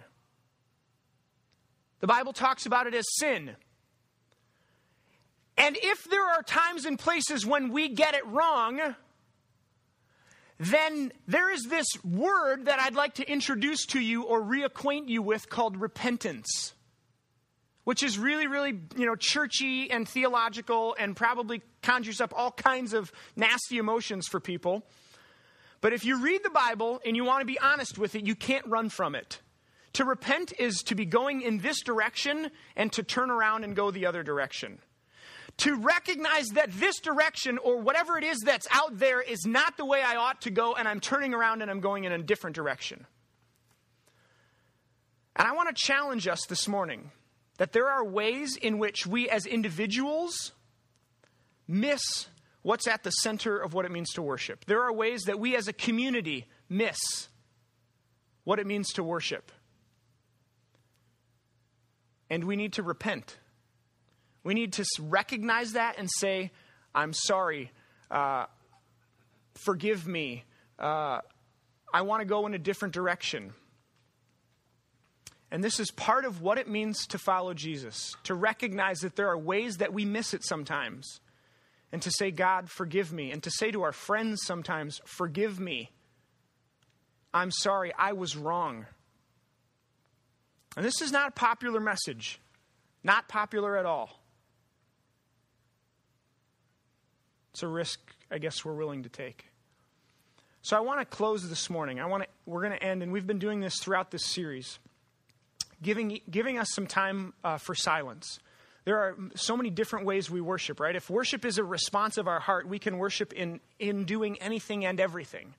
The 2.01 2.09
Bible 2.09 2.33
talks 2.33 2.67
about 2.67 2.89
it 2.89 2.95
as 2.95 3.07
sin. 3.17 3.53
And 5.57 5.79
if 5.81 6.03
there 6.11 6.27
are 6.27 6.43
times 6.43 6.87
and 6.87 6.99
places 6.99 7.47
when 7.47 7.71
we 7.71 7.89
get 7.89 8.15
it 8.15 8.27
wrong, 8.27 8.97
then 10.59 11.13
there 11.29 11.53
is 11.53 11.63
this 11.63 11.87
word 12.05 12.65
that 12.65 12.81
I'd 12.81 12.97
like 12.97 13.15
to 13.15 13.31
introduce 13.31 13.87
to 13.87 14.01
you 14.01 14.25
or 14.25 14.43
reacquaint 14.43 15.09
you 15.09 15.23
with 15.23 15.49
called 15.49 15.77
repentance 15.77 16.74
which 17.85 18.03
is 18.03 18.19
really, 18.19 18.47
really, 18.47 18.81
you 18.97 19.07
know, 19.07 19.15
churchy 19.15 19.91
and 19.91 20.09
theological 20.09 20.97
and 20.99 21.15
probably 21.15 21.63
conjures 21.83 22.21
up 22.21 22.33
all 22.37 22.51
kinds 22.51 22.93
of 22.93 23.13
nasty 23.37 23.79
emotions 23.79 24.27
for 24.27 24.41
people. 24.41 24.83
But 25.81 25.93
if 25.93 26.05
you 26.05 26.23
read 26.23 26.43
the 26.43 26.51
Bible 26.51 27.01
and 27.05 27.15
you 27.15 27.25
want 27.25 27.43
to 27.43 27.47
be 27.47 27.59
honest 27.59 27.99
with 27.99 28.15
it, 28.15 28.27
you 28.27 28.35
can't 28.35 28.67
run 28.67 28.89
from 28.89 29.15
it. 29.15 29.41
To 29.95 30.05
repent 30.05 30.53
is 30.59 30.83
to 30.85 30.95
be 30.95 31.05
going 31.05 31.43
in 31.43 31.59
this 31.59 31.83
direction 31.83 32.51
and 32.75 32.91
to 32.93 33.03
turn 33.03 33.31
around 33.31 33.65
and 33.65 33.77
go 33.77 33.91
the 33.91 34.07
other 34.07 34.23
direction. 34.23 34.79
To 35.59 35.77
recognize 35.77 36.49
that 36.55 36.73
this 36.73 36.99
direction 36.99 37.59
or 37.59 37.77
whatever 37.81 38.19
it 38.19 38.25
is 38.25 38.41
that's 38.41 38.67
out 38.73 38.99
there 38.99 39.21
is 39.21 39.45
not 39.47 39.77
the 39.77 39.85
way 39.85 40.03
I 40.03 40.17
ought 40.17 40.41
to 40.43 40.51
go, 40.51 40.75
and 40.75 40.89
I'm 40.89 40.99
turning 40.99 41.33
around 41.33 41.63
and 41.63 41.71
I'm 41.71 41.81
going 41.81 42.05
in 42.05 42.13
a 42.13 42.19
different 42.19 42.57
direction. 42.57 43.07
And 45.37 45.47
I 45.47 45.53
want 45.53 45.69
to 45.69 45.75
challenge 45.81 46.27
us 46.27 46.41
this 46.49 46.67
morning 46.67 47.11
that 47.59 47.73
there 47.73 47.89
are 47.89 48.05
ways 48.05 48.57
in 48.57 48.79
which 48.79 49.07
we 49.07 49.29
as 49.29 49.47
individuals 49.47 50.53
miss 51.69 52.29
what's 52.63 52.87
at 52.87 53.03
the 53.03 53.11
center 53.11 53.59
of 53.59 53.75
what 53.75 53.85
it 53.85 53.93
means 53.93 54.11
to 54.15 54.23
worship. 54.23 54.65
There 54.65 54.83
are 54.83 54.93
ways 54.93 55.23
that 55.27 55.39
we 55.39 55.55
as 55.55 55.69
a 55.69 55.73
community 55.73 56.47
miss 56.69 56.99
what 58.45 58.59
it 58.59 58.67
means 58.67 58.93
to 58.95 59.03
worship. 59.03 59.53
And 62.31 62.45
we 62.45 62.57
need 62.57 62.75
to 62.75 62.83
repent. 62.83 63.37
We 64.43 64.55
need 64.55 64.73
to 64.75 64.85
recognize 65.01 65.73
that 65.73 65.99
and 65.99 66.09
say, 66.19 66.51
I'm 66.95 67.13
sorry. 67.13 67.71
Uh, 68.11 68.47
forgive 69.65 70.07
me. 70.07 70.45
Uh, 70.79 71.21
I 71.93 72.03
want 72.03 72.21
to 72.21 72.25
go 72.27 72.47
in 72.47 72.55
a 72.55 72.59
different 72.59 72.93
direction. 72.93 73.53
And 75.55 75.63
this 75.63 75.79
is 75.79 75.93
part 75.93 76.25
of 76.25 76.43
what 76.43 76.59
it 76.59 76.69
means 76.69 77.07
to 77.07 77.17
follow 77.17 77.55
Jesus, 77.55 78.13
to 78.25 78.35
recognize 78.35 78.99
that 79.03 79.15
there 79.15 79.29
are 79.29 79.39
ways 79.39 79.77
that 79.77 79.93
we 79.93 80.05
miss 80.05 80.35
it 80.35 80.45
sometimes, 80.45 81.21
and 81.93 82.03
to 82.03 82.11
say, 82.11 82.33
God, 82.33 82.69
forgive 82.69 83.13
me, 83.13 83.31
and 83.31 83.41
to 83.41 83.53
say 83.53 83.71
to 83.71 83.83
our 83.83 83.93
friends 83.93 84.41
sometimes, 84.43 85.01
forgive 85.05 85.61
me. 85.61 85.93
I'm 87.33 87.53
sorry, 87.53 87.93
I 87.97 88.15
was 88.15 88.37
wrong. 88.37 88.87
And 90.77 90.85
this 90.85 91.01
is 91.01 91.13
not 91.13 91.29
a 91.29 91.31
popular 91.31 91.79
message, 91.79 92.41
not 93.05 93.29
popular 93.29 93.77
at 93.77 93.87
all. 93.87 94.11
It's 97.53 97.63
a 97.63 97.69
risk 97.69 98.01
I 98.29 98.39
guess 98.39 98.65
we're 98.65 98.75
willing 98.75 99.05
to 99.05 99.09
take. 99.09 99.45
So 100.63 100.77
I 100.77 100.81
want 100.81 100.99
to 100.99 101.05
close 101.05 101.49
this 101.49 101.71
morning. 101.71 102.01
I 102.01 102.07
want 102.07 102.25
to 102.25 102.29
we're 102.45 102.63
going 102.63 102.77
to 102.77 102.83
end 102.83 103.05
and 103.05 103.13
we've 103.13 103.27
been 103.27 103.39
doing 103.39 103.61
this 103.61 103.79
throughout 103.79 104.11
this 104.11 104.27
series 104.27 104.81
giving, 105.85 106.21
giving 106.29 106.59
us 106.59 106.71
some 106.73 106.89
time 106.89 107.35
uh, 107.45 107.59
for 107.59 107.77
silence. 107.77 108.41
There 108.85 108.99
are 108.99 109.17
so 109.37 109.57
many 109.57 109.71
different 109.71 110.05
ways 110.05 110.29
we 110.29 110.41
worship, 110.41 110.81
right? 110.81 110.97
If 110.97 111.09
worship 111.09 111.45
is 111.45 111.59
a 111.59 111.65
response 111.65 112.19
of 112.19 112.27
our 112.27 112.41
heart, 112.41 112.69
we 112.69 112.79
can 112.79 112.99
worship 112.99 113.33
in, 113.33 113.61
in 113.79 114.05
doing 114.05 114.37
anything 114.43 114.85
and 114.85 114.99
everything. 114.99 115.55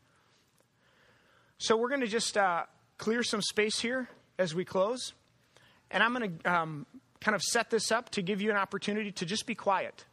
So 1.57 1.77
we're 1.77 1.89
going 1.89 2.01
to 2.01 2.07
just 2.07 2.37
uh, 2.37 2.63
clear 2.97 3.23
some 3.23 3.41
space 3.41 3.79
here 3.79 4.09
as 4.37 4.53
we 4.53 4.65
close. 4.65 5.13
And 5.89 6.03
I'm 6.03 6.13
going 6.13 6.37
to 6.37 6.53
um, 6.53 6.85
kind 7.21 7.33
of 7.33 7.41
set 7.41 7.69
this 7.69 7.91
up 7.91 8.09
to 8.11 8.21
give 8.21 8.41
you 8.41 8.51
an 8.51 8.57
opportunity 8.57 9.11
to 9.13 9.25
just 9.25 9.47
be 9.47 9.55
quiet, 9.55 10.05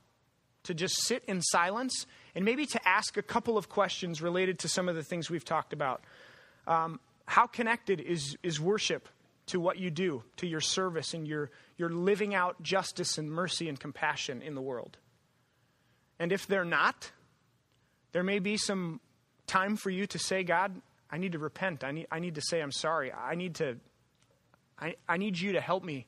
to 0.64 0.74
just 0.74 1.02
sit 1.02 1.24
in 1.26 1.42
silence, 1.42 2.06
and 2.34 2.44
maybe 2.44 2.64
to 2.66 2.88
ask 2.88 3.16
a 3.16 3.22
couple 3.22 3.58
of 3.58 3.68
questions 3.68 4.22
related 4.22 4.60
to 4.60 4.68
some 4.68 4.88
of 4.88 4.94
the 4.94 5.02
things 5.02 5.28
we've 5.28 5.44
talked 5.44 5.72
about. 5.72 6.02
Um, 6.66 7.00
how 7.26 7.46
connected 7.46 8.00
is, 8.00 8.36
is 8.42 8.60
worship 8.60 9.08
to 9.46 9.60
what 9.60 9.78
you 9.78 9.90
do, 9.90 10.22
to 10.36 10.46
your 10.46 10.60
service, 10.60 11.14
and 11.14 11.26
your, 11.26 11.50
your 11.76 11.90
living 11.90 12.34
out 12.34 12.62
justice 12.62 13.18
and 13.18 13.30
mercy 13.30 13.68
and 13.68 13.78
compassion 13.78 14.42
in 14.42 14.54
the 14.54 14.62
world. 14.62 14.98
And 16.18 16.32
if 16.32 16.46
they're 16.46 16.64
not, 16.64 17.10
there 18.12 18.22
may 18.22 18.38
be 18.38 18.56
some 18.56 19.00
time 19.46 19.76
for 19.76 19.90
you 19.90 20.06
to 20.06 20.18
say, 20.18 20.44
God, 20.44 20.80
I 21.10 21.18
need 21.18 21.32
to 21.32 21.38
repent. 21.38 21.84
I 21.84 21.90
need, 21.90 22.06
I 22.10 22.20
need 22.20 22.36
to 22.36 22.42
say 22.42 22.60
I'm 22.60 22.72
sorry. 22.72 23.12
I 23.12 23.34
need 23.34 23.56
to 23.56 23.76
I, 24.82 24.96
I 25.08 25.16
need 25.16 25.38
you 25.38 25.52
to 25.52 25.60
help 25.60 25.84
me 25.84 26.06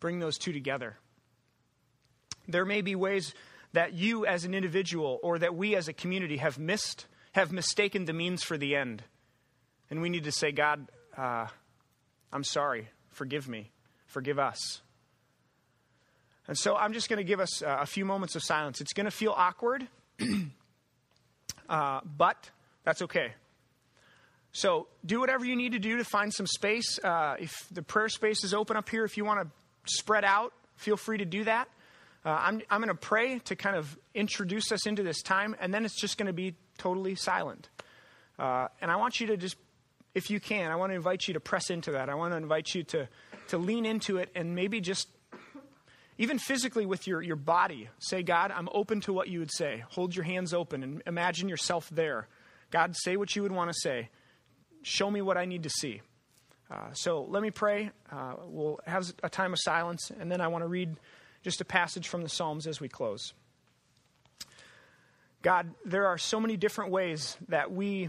bring 0.00 0.18
those 0.18 0.36
two 0.36 0.52
together. 0.52 0.96
There 2.48 2.64
may 2.64 2.80
be 2.82 2.96
ways 2.96 3.34
that 3.72 3.92
you 3.92 4.26
as 4.26 4.44
an 4.44 4.52
individual 4.52 5.20
or 5.22 5.38
that 5.38 5.54
we 5.54 5.76
as 5.76 5.86
a 5.86 5.92
community 5.92 6.38
have 6.38 6.58
missed, 6.58 7.06
have 7.30 7.52
mistaken 7.52 8.04
the 8.04 8.12
means 8.12 8.42
for 8.42 8.58
the 8.58 8.74
end. 8.74 9.04
And 9.90 10.02
we 10.02 10.10
need 10.10 10.24
to 10.24 10.32
say, 10.32 10.50
God, 10.50 10.90
uh, 11.16 11.46
I'm 12.32 12.44
sorry. 12.44 12.88
Forgive 13.10 13.48
me. 13.48 13.70
Forgive 14.06 14.38
us. 14.38 14.80
And 16.48 16.58
so 16.58 16.76
I'm 16.76 16.92
just 16.92 17.08
going 17.08 17.18
to 17.18 17.24
give 17.24 17.40
us 17.40 17.62
uh, 17.62 17.78
a 17.80 17.86
few 17.86 18.04
moments 18.04 18.34
of 18.34 18.42
silence. 18.42 18.80
It's 18.80 18.92
going 18.92 19.04
to 19.04 19.12
feel 19.12 19.32
awkward, 19.36 19.86
uh, 21.68 22.00
but 22.04 22.50
that's 22.84 23.02
okay. 23.02 23.32
So 24.52 24.88
do 25.06 25.20
whatever 25.20 25.44
you 25.44 25.56
need 25.56 25.72
to 25.72 25.78
do 25.78 25.96
to 25.98 26.04
find 26.04 26.32
some 26.32 26.46
space. 26.46 26.98
Uh, 27.02 27.36
if 27.38 27.66
the 27.70 27.82
prayer 27.82 28.08
space 28.08 28.44
is 28.44 28.52
open 28.52 28.76
up 28.76 28.88
here, 28.88 29.04
if 29.04 29.16
you 29.16 29.24
want 29.24 29.40
to 29.40 29.50
spread 29.86 30.24
out, 30.24 30.52
feel 30.76 30.96
free 30.96 31.18
to 31.18 31.24
do 31.24 31.44
that. 31.44 31.68
Uh, 32.24 32.30
I'm, 32.30 32.62
I'm 32.70 32.80
going 32.80 32.88
to 32.88 32.94
pray 32.94 33.38
to 33.40 33.56
kind 33.56 33.76
of 33.76 33.96
introduce 34.14 34.70
us 34.70 34.86
into 34.86 35.02
this 35.02 35.22
time, 35.22 35.56
and 35.60 35.72
then 35.72 35.84
it's 35.84 35.98
just 35.98 36.18
going 36.18 36.26
to 36.26 36.32
be 36.32 36.54
totally 36.76 37.14
silent. 37.14 37.68
Uh, 38.38 38.68
and 38.80 38.90
I 38.90 38.96
want 38.96 39.20
you 39.20 39.28
to 39.28 39.36
just 39.36 39.56
if 40.14 40.30
you 40.30 40.40
can, 40.40 40.70
I 40.70 40.76
want 40.76 40.90
to 40.90 40.96
invite 40.96 41.26
you 41.26 41.34
to 41.34 41.40
press 41.40 41.70
into 41.70 41.92
that. 41.92 42.08
I 42.08 42.14
want 42.14 42.32
to 42.32 42.36
invite 42.36 42.74
you 42.74 42.82
to, 42.84 43.08
to 43.48 43.58
lean 43.58 43.86
into 43.86 44.18
it 44.18 44.30
and 44.34 44.54
maybe 44.54 44.80
just, 44.80 45.08
even 46.18 46.38
physically 46.38 46.86
with 46.86 47.06
your, 47.06 47.22
your 47.22 47.36
body, 47.36 47.88
say, 47.98 48.22
God, 48.22 48.50
I'm 48.50 48.68
open 48.72 49.00
to 49.02 49.12
what 49.12 49.28
you 49.28 49.38
would 49.38 49.52
say. 49.52 49.84
Hold 49.90 50.14
your 50.14 50.24
hands 50.24 50.52
open 50.52 50.82
and 50.82 51.02
imagine 51.06 51.48
yourself 51.48 51.88
there. 51.90 52.28
God, 52.70 52.94
say 52.96 53.16
what 53.16 53.34
you 53.34 53.42
would 53.42 53.52
want 53.52 53.70
to 53.70 53.78
say. 53.78 54.10
Show 54.82 55.10
me 55.10 55.22
what 55.22 55.36
I 55.36 55.44
need 55.44 55.62
to 55.62 55.70
see. 55.70 56.02
Uh, 56.70 56.92
so 56.92 57.24
let 57.24 57.42
me 57.42 57.50
pray. 57.50 57.90
Uh, 58.10 58.34
we'll 58.46 58.80
have 58.86 59.12
a 59.22 59.28
time 59.28 59.52
of 59.52 59.58
silence, 59.60 60.10
and 60.18 60.30
then 60.32 60.40
I 60.40 60.48
want 60.48 60.64
to 60.64 60.68
read 60.68 60.96
just 61.42 61.60
a 61.60 61.64
passage 61.64 62.08
from 62.08 62.22
the 62.22 62.28
Psalms 62.28 62.66
as 62.66 62.80
we 62.80 62.88
close. 62.88 63.34
God, 65.42 65.74
there 65.84 66.06
are 66.06 66.16
so 66.16 66.40
many 66.40 66.56
different 66.56 66.90
ways 66.90 67.36
that 67.48 67.72
we 67.72 68.08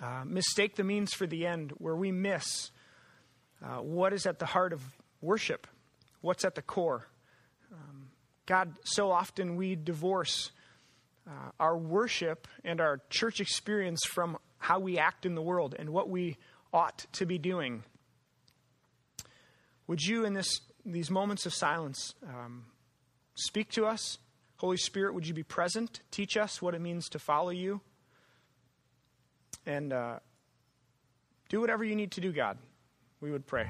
uh, 0.00 0.24
mistake 0.24 0.76
the 0.76 0.84
means 0.84 1.12
for 1.12 1.26
the 1.26 1.46
end, 1.46 1.72
where 1.78 1.96
we 1.96 2.12
miss 2.12 2.70
uh, 3.64 3.76
what 3.76 4.12
is 4.12 4.26
at 4.26 4.38
the 4.38 4.46
heart 4.46 4.72
of 4.72 4.82
worship, 5.20 5.66
what's 6.20 6.44
at 6.44 6.54
the 6.54 6.62
core. 6.62 7.06
Um, 7.72 8.08
God, 8.46 8.74
so 8.84 9.10
often 9.10 9.56
we 9.56 9.76
divorce 9.76 10.50
uh, 11.26 11.50
our 11.60 11.76
worship 11.76 12.48
and 12.64 12.80
our 12.80 13.00
church 13.10 13.40
experience 13.40 14.04
from 14.04 14.38
how 14.58 14.78
we 14.78 14.98
act 14.98 15.26
in 15.26 15.34
the 15.34 15.42
world 15.42 15.74
and 15.78 15.90
what 15.90 16.08
we 16.08 16.36
ought 16.72 17.06
to 17.12 17.26
be 17.26 17.38
doing. 17.38 17.84
Would 19.86 20.02
you, 20.02 20.24
in 20.24 20.34
this, 20.34 20.60
these 20.84 21.10
moments 21.10 21.46
of 21.46 21.52
silence, 21.52 22.14
um, 22.26 22.64
speak 23.34 23.70
to 23.72 23.86
us? 23.86 24.18
Holy 24.56 24.76
Spirit, 24.76 25.14
would 25.14 25.26
you 25.26 25.34
be 25.34 25.42
present? 25.42 26.00
Teach 26.10 26.36
us 26.36 26.62
what 26.62 26.74
it 26.74 26.80
means 26.80 27.08
to 27.10 27.18
follow 27.18 27.50
you. 27.50 27.80
And 29.66 29.92
uh, 29.92 30.18
do 31.48 31.60
whatever 31.60 31.84
you 31.84 31.94
need 31.94 32.12
to 32.12 32.20
do, 32.20 32.32
God. 32.32 32.58
We 33.20 33.30
would 33.30 33.46
pray. 33.46 33.68